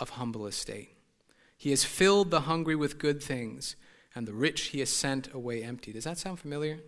of 0.00 0.10
humble 0.10 0.46
estate. 0.46 0.96
He 1.56 1.70
has 1.70 1.84
filled 1.84 2.30
the 2.30 2.40
hungry 2.40 2.74
with 2.74 2.98
good 2.98 3.22
things, 3.22 3.76
and 4.16 4.26
the 4.26 4.34
rich 4.34 4.68
he 4.68 4.80
has 4.80 4.90
sent 4.90 5.32
away 5.32 5.62
empty. 5.62 5.92
Does 5.92 6.04
that 6.04 6.18
sound 6.18 6.40
familiar? 6.40 6.80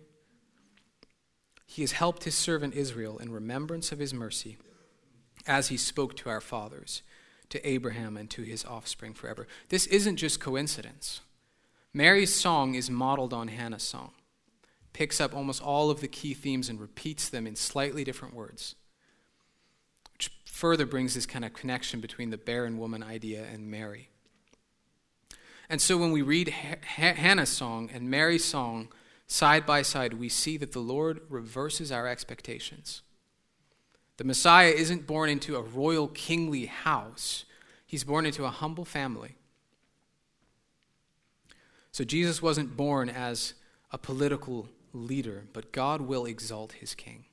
He 1.65 1.81
has 1.81 1.93
helped 1.93 2.25
his 2.25 2.35
servant 2.35 2.73
Israel 2.73 3.17
in 3.17 3.31
remembrance 3.31 3.93
of 3.93 3.99
his 3.99 4.13
mercy, 4.13 4.57
as 5.47 5.69
he 5.69 5.77
spoke 5.77 6.17
to 6.17 6.29
our 6.29 6.41
fathers, 6.41 7.01
to 7.49 7.65
Abraham, 7.67 8.17
and 8.17 8.29
to 8.31 8.41
his 8.41 8.65
offspring 8.65 9.13
forever. 9.13 9.47
This 9.69 9.87
isn't 9.87 10.17
just 10.17 10.41
coincidence. 10.41 11.21
Mary's 11.95 12.35
song 12.35 12.75
is 12.75 12.89
modeled 12.89 13.33
on 13.33 13.47
Hannah's 13.47 13.81
song 13.81 14.11
picks 14.91 15.21
up 15.21 15.33
almost 15.33 15.61
all 15.61 15.89
of 15.89 16.01
the 16.01 16.07
key 16.07 16.33
themes 16.33 16.69
and 16.69 16.79
repeats 16.79 17.27
them 17.27 17.45
in 17.47 17.55
slightly 17.55 18.03
different 18.05 18.33
words, 18.33 18.75
which 20.13 20.31
further 20.45 20.85
brings 20.85 21.13
this 21.13 21.25
kind 21.25 21.43
of 21.43 21.53
connection 21.53 21.99
between 21.99 22.29
the 22.29 22.37
barren 22.37 22.77
woman 22.77 23.03
idea 23.03 23.45
and 23.51 23.69
Mary. 23.69 24.09
And 25.69 25.81
so 25.81 25.97
when 25.97 26.13
we 26.13 26.21
read 26.21 26.47
H- 26.47 27.17
Hannah's 27.17 27.49
song 27.49 27.89
and 27.93 28.09
Mary's 28.09 28.45
song 28.45 28.87
side 29.27 29.65
by 29.65 29.81
side, 29.81 30.13
we 30.13 30.29
see 30.29 30.55
that 30.57 30.71
the 30.71 30.79
Lord 30.79 31.21
reverses 31.29 31.91
our 31.91 32.07
expectations. 32.07 33.01
The 34.15 34.23
Messiah 34.23 34.71
isn't 34.71 35.07
born 35.07 35.29
into 35.29 35.57
a 35.57 35.61
royal 35.61 36.07
kingly 36.07 36.67
house, 36.67 37.45
he's 37.85 38.05
born 38.05 38.25
into 38.25 38.45
a 38.45 38.49
humble 38.49 38.85
family. 38.85 39.35
So 41.95 42.03
Jesus 42.03 42.41
wasn't 42.41 42.75
born 42.75 43.07
as 43.07 43.53
a 43.89 43.97
political 43.97 44.67
leader, 44.91 45.45
but 45.53 45.71
God 45.71 46.01
will 46.01 46.25
exalt 46.25 46.73
his 46.73 46.93
king. 46.93 47.23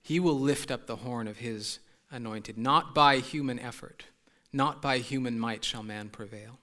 He 0.00 0.18
will 0.18 0.40
lift 0.40 0.70
up 0.70 0.86
the 0.86 0.96
horn 0.96 1.28
of 1.28 1.36
his 1.36 1.78
anointed. 2.10 2.56
Not 2.56 2.94
by 2.94 3.18
human 3.18 3.58
effort, 3.58 4.06
not 4.54 4.80
by 4.80 5.00
human 5.00 5.38
might 5.38 5.66
shall 5.66 5.82
man 5.82 6.08
prevail. 6.08 6.60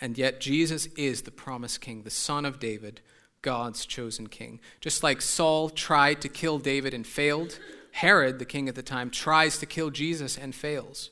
And 0.00 0.16
yet, 0.16 0.40
Jesus 0.40 0.86
is 0.96 1.22
the 1.22 1.32
promised 1.32 1.80
king, 1.80 2.04
the 2.04 2.10
son 2.10 2.44
of 2.44 2.60
David, 2.60 3.00
God's 3.42 3.84
chosen 3.84 4.28
king. 4.28 4.60
Just 4.80 5.02
like 5.02 5.20
Saul 5.20 5.70
tried 5.70 6.20
to 6.20 6.28
kill 6.28 6.60
David 6.60 6.94
and 6.94 7.04
failed, 7.04 7.58
Herod, 7.90 8.38
the 8.38 8.44
king 8.44 8.68
at 8.68 8.76
the 8.76 8.84
time, 8.84 9.10
tries 9.10 9.58
to 9.58 9.66
kill 9.66 9.90
Jesus 9.90 10.38
and 10.38 10.54
fails. 10.54 11.10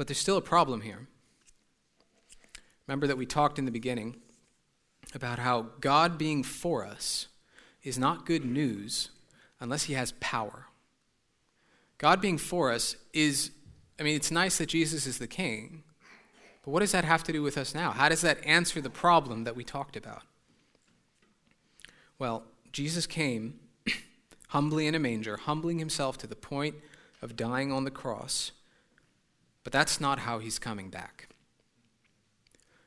But 0.00 0.06
there's 0.06 0.16
still 0.16 0.38
a 0.38 0.40
problem 0.40 0.80
here. 0.80 1.08
Remember 2.86 3.06
that 3.06 3.18
we 3.18 3.26
talked 3.26 3.58
in 3.58 3.66
the 3.66 3.70
beginning 3.70 4.16
about 5.14 5.38
how 5.38 5.66
God 5.78 6.16
being 6.16 6.42
for 6.42 6.86
us 6.86 7.26
is 7.82 7.98
not 7.98 8.24
good 8.24 8.42
news 8.42 9.10
unless 9.60 9.82
he 9.82 9.92
has 9.92 10.12
power. 10.12 10.68
God 11.98 12.22
being 12.22 12.38
for 12.38 12.72
us 12.72 12.96
is, 13.12 13.50
I 13.98 14.02
mean, 14.02 14.16
it's 14.16 14.30
nice 14.30 14.56
that 14.56 14.70
Jesus 14.70 15.06
is 15.06 15.18
the 15.18 15.26
king, 15.26 15.82
but 16.64 16.70
what 16.70 16.80
does 16.80 16.92
that 16.92 17.04
have 17.04 17.22
to 17.24 17.32
do 17.34 17.42
with 17.42 17.58
us 17.58 17.74
now? 17.74 17.90
How 17.90 18.08
does 18.08 18.22
that 18.22 18.38
answer 18.46 18.80
the 18.80 18.88
problem 18.88 19.44
that 19.44 19.54
we 19.54 19.64
talked 19.64 19.98
about? 19.98 20.22
Well, 22.18 22.44
Jesus 22.72 23.06
came 23.06 23.60
humbly 24.48 24.86
in 24.86 24.94
a 24.94 24.98
manger, 24.98 25.36
humbling 25.36 25.78
himself 25.78 26.16
to 26.16 26.26
the 26.26 26.36
point 26.36 26.76
of 27.20 27.36
dying 27.36 27.70
on 27.70 27.84
the 27.84 27.90
cross, 27.90 28.52
but 29.64 29.72
that's 29.72 30.00
not 30.00 30.20
how 30.20 30.38
he's 30.38 30.58
coming 30.58 30.90
back. 30.90 31.28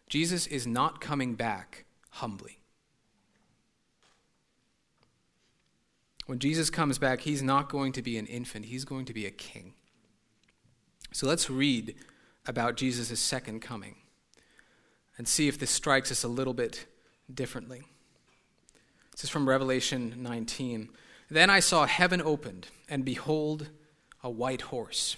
Jesus 0.07 0.47
is 0.47 0.67
not 0.67 1.01
coming 1.01 1.35
back 1.35 1.85
humbly. 2.11 2.59
When 6.25 6.39
Jesus 6.39 6.69
comes 6.69 6.97
back, 6.97 7.21
he's 7.21 7.43
not 7.43 7.69
going 7.69 7.91
to 7.93 8.01
be 8.01 8.17
an 8.17 8.25
infant, 8.27 8.65
he's 8.65 8.85
going 8.85 9.05
to 9.05 9.13
be 9.13 9.25
a 9.25 9.31
king. 9.31 9.73
So 11.11 11.27
let's 11.27 11.49
read 11.49 11.95
about 12.45 12.77
Jesus' 12.77 13.19
second 13.19 13.61
coming 13.61 13.97
and 15.17 15.27
see 15.27 15.47
if 15.47 15.59
this 15.59 15.69
strikes 15.69 16.11
us 16.11 16.23
a 16.23 16.27
little 16.27 16.53
bit 16.53 16.85
differently. 17.31 17.83
This 19.11 19.25
is 19.25 19.29
from 19.29 19.47
Revelation 19.47 20.15
19. 20.17 20.89
Then 21.29 21.49
I 21.49 21.59
saw 21.59 21.85
heaven 21.85 22.21
opened, 22.21 22.67
and 22.89 23.05
behold, 23.05 23.69
a 24.23 24.29
white 24.29 24.61
horse. 24.61 25.17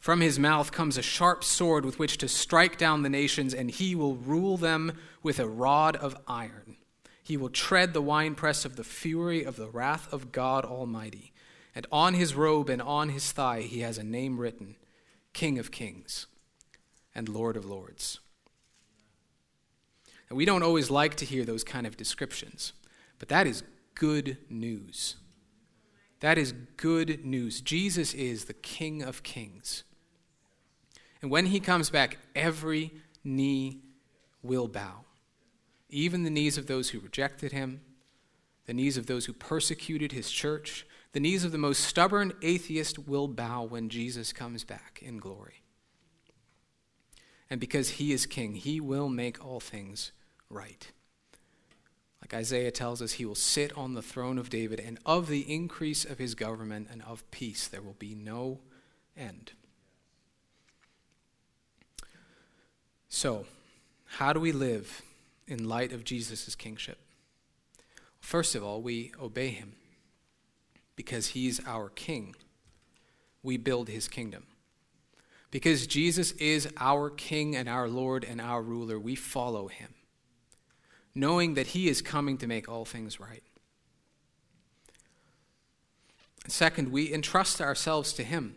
From 0.00 0.20
his 0.20 0.38
mouth 0.38 0.72
comes 0.72 0.96
a 0.96 1.02
sharp 1.02 1.42
sword 1.42 1.84
with 1.84 1.98
which 1.98 2.18
to 2.18 2.28
strike 2.28 2.78
down 2.78 3.02
the 3.02 3.08
nations, 3.08 3.52
and 3.52 3.70
he 3.70 3.94
will 3.94 4.14
rule 4.14 4.56
them 4.56 4.96
with 5.22 5.38
a 5.38 5.48
rod 5.48 5.96
of 5.96 6.16
iron. 6.26 6.76
He 7.22 7.36
will 7.36 7.50
tread 7.50 7.92
the 7.92 8.02
winepress 8.02 8.64
of 8.64 8.76
the 8.76 8.84
fury 8.84 9.44
of 9.44 9.56
the 9.56 9.68
wrath 9.68 10.10
of 10.12 10.32
God 10.32 10.64
Almighty. 10.64 11.32
And 11.74 11.86
on 11.92 12.14
his 12.14 12.34
robe 12.34 12.70
and 12.70 12.80
on 12.80 13.10
his 13.10 13.32
thigh 13.32 13.62
he 13.62 13.80
has 13.80 13.98
a 13.98 14.02
name 14.02 14.38
written 14.38 14.76
King 15.34 15.58
of 15.58 15.70
Kings 15.70 16.26
and 17.14 17.28
Lord 17.28 17.56
of 17.56 17.66
Lords. 17.66 18.20
And 20.28 20.36
we 20.36 20.44
don't 20.44 20.62
always 20.62 20.90
like 20.90 21.16
to 21.16 21.24
hear 21.24 21.44
those 21.44 21.64
kind 21.64 21.86
of 21.86 21.96
descriptions, 21.96 22.72
but 23.18 23.28
that 23.28 23.46
is 23.46 23.62
good 23.94 24.38
news. 24.48 25.16
That 26.20 26.38
is 26.38 26.52
good 26.76 27.24
news. 27.24 27.60
Jesus 27.60 28.14
is 28.14 28.46
the 28.46 28.54
King 28.54 29.02
of 29.02 29.22
Kings 29.22 29.84
and 31.20 31.30
when 31.30 31.46
he 31.46 31.60
comes 31.60 31.90
back, 31.90 32.18
every 32.34 32.92
knee 33.24 33.80
will 34.42 34.68
bow, 34.68 35.04
even 35.88 36.22
the 36.22 36.30
knees 36.30 36.56
of 36.56 36.66
those 36.66 36.90
who 36.90 37.00
rejected 37.00 37.52
him, 37.52 37.80
the 38.66 38.74
knees 38.74 38.96
of 38.96 39.06
those 39.06 39.26
who 39.26 39.32
persecuted 39.32 40.12
his 40.12 40.30
church, 40.30 40.86
the 41.12 41.20
knees 41.20 41.44
of 41.44 41.52
the 41.52 41.58
most 41.58 41.82
stubborn 41.84 42.32
atheist 42.42 42.98
will 42.98 43.28
bow 43.28 43.64
when 43.64 43.88
Jesus 43.88 44.32
comes 44.32 44.62
back 44.62 45.00
in 45.02 45.18
glory. 45.18 45.62
And 47.50 47.60
because 47.60 47.90
he 47.90 48.12
is 48.12 48.26
king, 48.26 48.54
he 48.54 48.78
will 48.78 49.08
make 49.08 49.42
all 49.44 49.58
things 49.58 50.12
right. 50.50 50.92
Like 52.20 52.34
Isaiah 52.34 52.70
tells 52.70 53.00
us, 53.00 53.12
he 53.12 53.24
will 53.24 53.34
sit 53.34 53.76
on 53.76 53.94
the 53.94 54.02
throne 54.02 54.38
of 54.38 54.50
David, 54.50 54.80
and 54.80 54.98
of 55.06 55.28
the 55.28 55.52
increase 55.52 56.04
of 56.04 56.18
his 56.18 56.34
government 56.34 56.88
and 56.90 57.02
of 57.02 57.28
peace 57.30 57.66
there 57.66 57.80
will 57.80 57.96
be 57.98 58.14
no 58.14 58.60
end. 59.16 59.52
So, 63.08 63.46
how 64.04 64.32
do 64.32 64.40
we 64.40 64.52
live 64.52 65.02
in 65.46 65.68
light 65.68 65.92
of 65.92 66.04
Jesus' 66.04 66.54
kingship? 66.54 66.98
First 68.20 68.54
of 68.54 68.62
all, 68.62 68.82
we 68.82 69.12
obey 69.20 69.48
him 69.48 69.74
because 70.96 71.28
he's 71.28 71.60
our 71.66 71.88
king. 71.88 72.34
We 73.42 73.56
build 73.56 73.88
his 73.88 74.08
kingdom. 74.08 74.46
Because 75.50 75.86
Jesus 75.86 76.32
is 76.32 76.68
our 76.76 77.08
king 77.08 77.56
and 77.56 77.68
our 77.68 77.88
Lord 77.88 78.24
and 78.24 78.40
our 78.40 78.62
ruler, 78.62 78.98
we 78.98 79.14
follow 79.14 79.68
him, 79.68 79.94
knowing 81.14 81.54
that 81.54 81.68
he 81.68 81.88
is 81.88 82.02
coming 82.02 82.36
to 82.38 82.46
make 82.46 82.68
all 82.68 82.84
things 82.84 83.18
right. 83.18 83.42
Second, 86.46 86.92
we 86.92 87.12
entrust 87.12 87.60
ourselves 87.60 88.12
to 88.14 88.22
him 88.22 88.56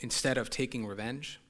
instead 0.00 0.38
of 0.38 0.50
taking 0.50 0.86
revenge 0.86 1.40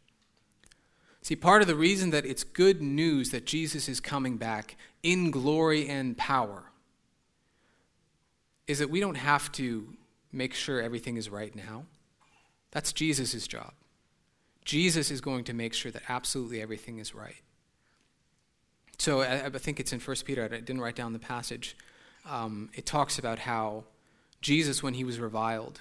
See, 1.24 1.36
part 1.36 1.62
of 1.62 1.68
the 1.68 1.74
reason 1.74 2.10
that 2.10 2.26
it's 2.26 2.44
good 2.44 2.82
news 2.82 3.30
that 3.30 3.46
Jesus 3.46 3.88
is 3.88 3.98
coming 3.98 4.36
back 4.36 4.76
in 5.02 5.30
glory 5.30 5.88
and 5.88 6.18
power 6.18 6.64
is 8.66 8.78
that 8.78 8.90
we 8.90 9.00
don't 9.00 9.14
have 9.14 9.50
to 9.52 9.94
make 10.32 10.52
sure 10.52 10.82
everything 10.82 11.16
is 11.16 11.30
right 11.30 11.56
now. 11.56 11.86
That's 12.72 12.92
Jesus' 12.92 13.46
job. 13.46 13.72
Jesus 14.66 15.10
is 15.10 15.22
going 15.22 15.44
to 15.44 15.54
make 15.54 15.72
sure 15.72 15.90
that 15.90 16.02
absolutely 16.10 16.60
everything 16.60 16.98
is 16.98 17.14
right. 17.14 17.40
So 18.98 19.22
I, 19.22 19.46
I 19.46 19.50
think 19.50 19.80
it's 19.80 19.94
in 19.94 20.00
1 20.00 20.16
Peter, 20.26 20.44
I 20.44 20.48
didn't 20.48 20.82
write 20.82 20.96
down 20.96 21.14
the 21.14 21.18
passage. 21.18 21.74
Um, 22.28 22.68
it 22.74 22.84
talks 22.84 23.18
about 23.18 23.40
how 23.40 23.84
Jesus, 24.42 24.82
when 24.82 24.92
he 24.92 25.04
was 25.04 25.18
reviled, 25.18 25.80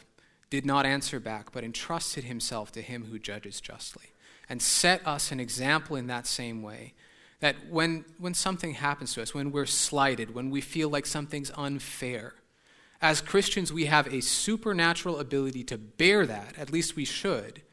did 0.50 0.66
not 0.66 0.86
answer 0.86 1.20
back, 1.20 1.52
but 1.52 1.66
entrusted 1.66 2.24
himself 2.24 2.72
to 2.72 2.82
him 2.82 3.08
who 3.12 3.20
judges 3.20 3.60
justly 3.60 4.13
and 4.54 4.62
set 4.62 5.02
us 5.08 5.32
an 5.32 5.40
example 5.40 5.96
in 5.96 6.06
that 6.06 6.28
same 6.28 6.62
way. 6.62 6.94
That 7.40 7.56
when, 7.72 8.06
when 8.20 8.36
something 8.36 8.76
happens 8.76 9.16
to 9.16 9.24
us, 9.24 9.34
when 9.34 9.52
we're 9.52 9.66
slighted, 9.66 10.36
when 10.36 10.52
we 10.52 10.62
feel 10.62 10.90
like 10.90 11.08
something's 11.08 11.50
unfair, 11.58 12.36
as 13.02 13.20
Christians, 13.20 13.74
we 13.74 13.86
have 13.86 14.14
a 14.14 14.22
supernatural 14.22 15.18
ability 15.18 15.64
to 15.64 15.80
bear 15.80 16.28
that, 16.28 16.54
at 16.56 16.72
least 16.72 16.96
we 16.96 17.04
should, 17.04 17.64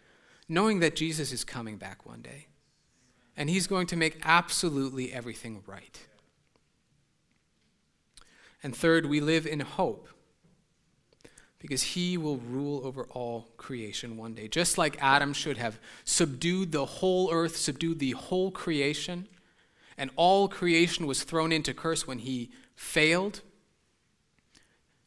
knowing 0.49 0.81
that 0.81 0.97
Jesus 0.97 1.33
is 1.33 1.45
coming 1.45 1.76
back 1.76 2.07
one 2.07 2.22
day. 2.22 2.47
And 3.37 3.51
he's 3.51 3.66
going 3.66 3.87
to 3.89 3.97
make 3.97 4.18
absolutely 4.24 5.12
everything 5.12 5.62
right. 5.66 6.01
And 8.62 8.74
third, 8.74 9.05
we 9.05 9.20
live 9.20 9.47
in 9.47 9.61
hope 9.61 10.09
because 11.61 11.83
he 11.83 12.17
will 12.17 12.39
rule 12.39 12.81
over 12.85 13.05
all 13.11 13.51
creation 13.57 14.17
one 14.17 14.35
day. 14.35 14.49
Just 14.49 14.79
like 14.79 14.97
Adam 15.01 15.33
should 15.33 15.59
have 15.59 15.79
subdued 16.05 16.73
the 16.73 16.87
whole 16.87 17.31
earth, 17.33 17.57
subdued 17.57 17.99
the 17.99 18.13
whole 18.13 18.51
creation, 18.51 19.29
and 19.97 20.11
all 20.17 20.49
creation 20.49 21.07
was 21.07 21.23
thrown 21.23 21.53
into 21.53 21.75
curse 21.75 22.07
when 22.07 22.21
he 22.21 22.51
failed, 22.75 23.43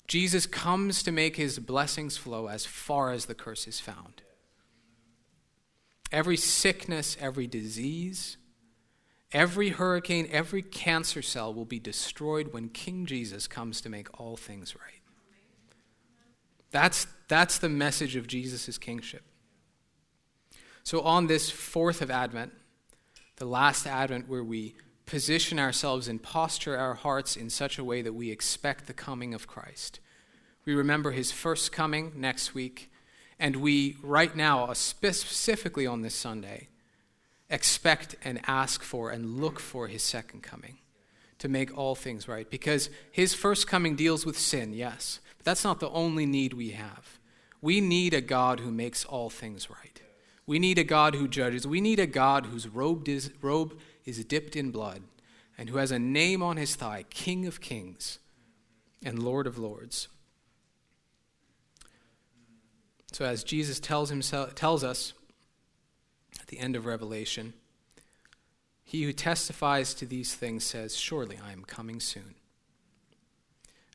Jesus 0.08 0.46
comes 0.46 1.02
to 1.02 1.12
make 1.12 1.38
his 1.38 1.58
blessings 1.58 2.18
flow 2.18 2.48
as 2.48 2.68
far 2.68 3.12
as 3.12 3.26
the 3.26 3.34
curse 3.34 3.68
is 3.68 3.80
found. 3.80 4.22
Every 6.12 6.38
sickness, 6.38 7.18
every 7.20 7.48
disease, 7.48 8.38
every 9.32 9.70
hurricane, 9.70 10.28
every 10.32 10.62
cancer 10.62 11.24
cell 11.24 11.52
will 11.52 11.66
be 11.66 11.80
destroyed 11.80 12.54
when 12.54 12.70
King 12.70 13.08
Jesus 13.08 13.48
comes 13.48 13.82
to 13.82 13.90
make 13.90 14.20
all 14.20 14.38
things 14.38 14.76
right. 14.76 15.03
That's, 16.74 17.06
that's 17.28 17.60
the 17.60 17.70
message 17.70 18.16
of 18.16 18.28
Jesus' 18.28 18.78
kingship. 18.80 19.22
So, 20.84 21.02
on 21.02 21.28
this 21.28 21.50
fourth 21.50 22.02
of 22.02 22.12
Advent, 22.12 22.52
the 23.38 23.46
last 23.46 23.88
Advent 23.88 24.28
where 24.28 24.44
we 24.44 24.76
position 25.06 25.60
ourselves 25.60 26.08
and 26.08 26.22
posture 26.22 26.76
our 26.76 26.96
hearts 26.96 27.36
in 27.38 27.50
such 27.50 27.78
a 27.78 27.84
way 27.84 28.02
that 28.02 28.14
we 28.14 28.32
expect 28.32 28.88
the 28.88 28.94
coming 28.94 29.34
of 29.34 29.48
Christ. 29.48 30.00
We 30.66 30.74
remember 30.74 31.12
his 31.12 31.32
first 31.32 31.72
coming 31.72 32.12
next 32.16 32.56
week, 32.56 32.92
and 33.38 33.58
we, 33.58 33.98
right 34.02 34.36
now, 34.36 34.66
uh, 34.66 34.74
specifically 34.74 35.86
on 35.86 36.02
this 36.02 36.16
Sunday, 36.16 36.70
expect 37.52 38.16
and 38.24 38.42
ask 38.48 38.82
for 38.82 39.12
and 39.12 39.40
look 39.40 39.60
for 39.60 39.88
his 39.88 40.02
second 40.02 40.42
coming 40.42 40.80
to 41.38 41.48
make 41.48 41.78
all 41.78 41.94
things 41.94 42.28
right. 42.28 42.50
Because 42.50 42.90
his 43.12 43.36
first 43.36 43.68
coming 43.68 43.96
deals 43.96 44.26
with 44.26 44.40
sin, 44.40 44.74
yes, 44.74 45.20
but 45.44 45.50
that's 45.50 45.66
not 45.66 45.82
the 45.82 45.90
only 45.90 46.26
need 46.26 46.54
we 46.54 46.72
have. 46.72 47.20
We 47.62 47.82
need 47.82 48.14
a 48.14 48.22
God 48.22 48.62
who 48.62 48.72
makes 48.72 49.04
all 49.04 49.30
things 49.30 49.70
right. 49.70 50.02
We 50.46 50.58
need 50.58 50.78
a 50.78 50.86
God 50.86 51.16
who 51.16 51.28
judges. 51.28 51.68
We 51.68 51.82
need 51.82 52.00
a 52.00 52.08
God 52.08 52.46
whose 52.46 52.66
robe 52.66 53.10
is, 53.10 53.30
robe 53.42 53.78
is 54.06 54.24
dipped 54.24 54.56
in 54.56 54.72
blood 54.72 55.02
and 55.58 55.70
who 55.70 55.78
has 55.78 55.92
a 55.92 56.00
name 56.00 56.42
on 56.42 56.56
his 56.56 56.76
thigh 56.76 57.04
King 57.10 57.46
of 57.46 57.60
Kings 57.60 58.20
and 59.04 59.20
Lord 59.20 59.46
of 59.46 59.58
Lords. 59.58 60.08
So, 63.12 63.26
as 63.26 63.44
Jesus 63.44 63.82
tells, 63.82 64.10
himself, 64.10 64.56
tells 64.56 64.84
us 64.84 65.14
at 66.40 66.48
the 66.48 66.58
end 66.58 66.78
of 66.78 66.86
Revelation, 66.86 67.54
he 68.84 69.04
who 69.04 69.12
testifies 69.12 69.94
to 69.96 70.06
these 70.06 70.36
things 70.36 70.64
says, 70.64 70.96
Surely 70.96 71.38
I 71.44 71.52
am 71.52 71.64
coming 71.64 72.00
soon. 72.00 72.36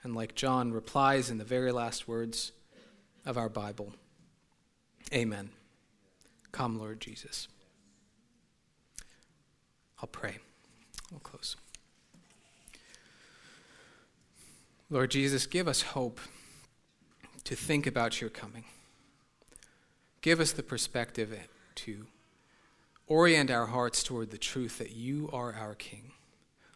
And 0.03 0.15
like 0.15 0.35
John 0.35 0.73
replies 0.73 1.31
in 1.31 1.39
the 1.39 1.45
very 1.45 1.73
last 1.73 2.07
words 2.07 2.53
of 3.27 3.37
our 3.37 3.49
Bible, 3.49 3.95
Amen. 5.13 5.51
Come, 6.53 6.79
Lord 6.79 7.01
Jesus. 7.01 7.49
I'll 10.03 10.09
pray. 10.09 10.37
We'll 11.11 11.21
close. 11.21 11.57
Lord 14.91 15.11
Jesus, 15.11 15.47
give 15.47 15.69
us 15.69 15.83
hope 15.83 16.21
to 17.45 17.55
think 17.55 17.87
about 17.87 18.21
your 18.21 18.31
coming. 18.31 18.65
Give 20.21 20.41
us 20.41 20.53
the 20.53 20.63
perspective 20.63 21.37
to 21.77 22.07
orient 23.07 23.51
our 23.51 23.67
hearts 23.67 24.03
toward 24.03 24.31
the 24.31 24.39
truth 24.39 24.79
that 24.79 24.93
you 24.93 25.31
are 25.33 25.55
our 25.55 25.75
King. 25.75 26.13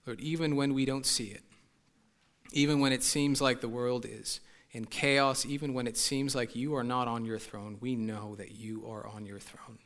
Lord, 0.06 0.20
even 0.20 0.56
when 0.56 0.74
we 0.74 0.84
don't 0.84 1.06
see 1.06 1.26
it, 1.26 1.42
even 2.54 2.80
when 2.80 2.92
it 2.92 3.02
seems 3.02 3.40
like 3.40 3.60
the 3.60 3.68
world 3.68 4.06
is 4.08 4.40
in 4.72 4.86
chaos, 4.86 5.44
even 5.44 5.74
when 5.74 5.86
it 5.86 5.96
seems 5.96 6.34
like 6.34 6.56
you 6.56 6.74
are 6.74 6.84
not 6.84 7.08
on 7.08 7.24
your 7.24 7.38
throne, 7.38 7.76
we 7.80 7.94
know 7.94 8.34
that 8.36 8.52
you 8.52 8.84
are 8.88 9.06
on 9.06 9.26
your 9.26 9.38
throne. 9.38 9.78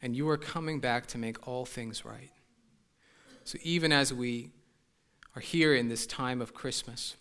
And 0.00 0.16
you 0.16 0.28
are 0.28 0.38
coming 0.38 0.80
back 0.80 1.06
to 1.08 1.18
make 1.18 1.46
all 1.46 1.64
things 1.64 2.04
right. 2.04 2.30
So 3.44 3.58
even 3.62 3.92
as 3.92 4.12
we 4.12 4.50
are 5.34 5.42
here 5.42 5.74
in 5.74 5.88
this 5.88 6.06
time 6.06 6.40
of 6.40 6.54
Christmas, 6.54 7.16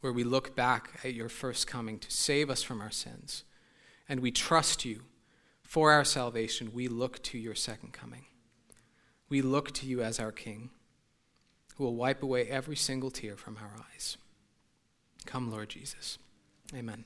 where 0.00 0.12
we 0.12 0.24
look 0.24 0.56
back 0.56 1.00
at 1.04 1.14
your 1.14 1.28
first 1.28 1.66
coming 1.66 1.98
to 2.00 2.10
save 2.10 2.50
us 2.50 2.62
from 2.62 2.80
our 2.80 2.90
sins, 2.90 3.44
and 4.08 4.20
we 4.20 4.30
trust 4.30 4.84
you 4.84 5.02
for 5.62 5.92
our 5.92 6.04
salvation, 6.04 6.72
we 6.74 6.88
look 6.88 7.22
to 7.22 7.38
your 7.38 7.54
second 7.54 7.92
coming. 7.92 8.26
We 9.28 9.40
look 9.40 9.72
to 9.72 9.86
you 9.86 10.02
as 10.02 10.20
our 10.20 10.32
King, 10.32 10.70
who 11.76 11.84
will 11.84 11.94
wipe 11.94 12.22
away 12.22 12.46
every 12.48 12.76
single 12.76 13.10
tear 13.10 13.36
from 13.36 13.58
our 13.58 13.72
eyes. 13.92 14.16
Come, 15.26 15.50
Lord 15.50 15.68
Jesus. 15.68 16.18
Amen. 16.74 17.04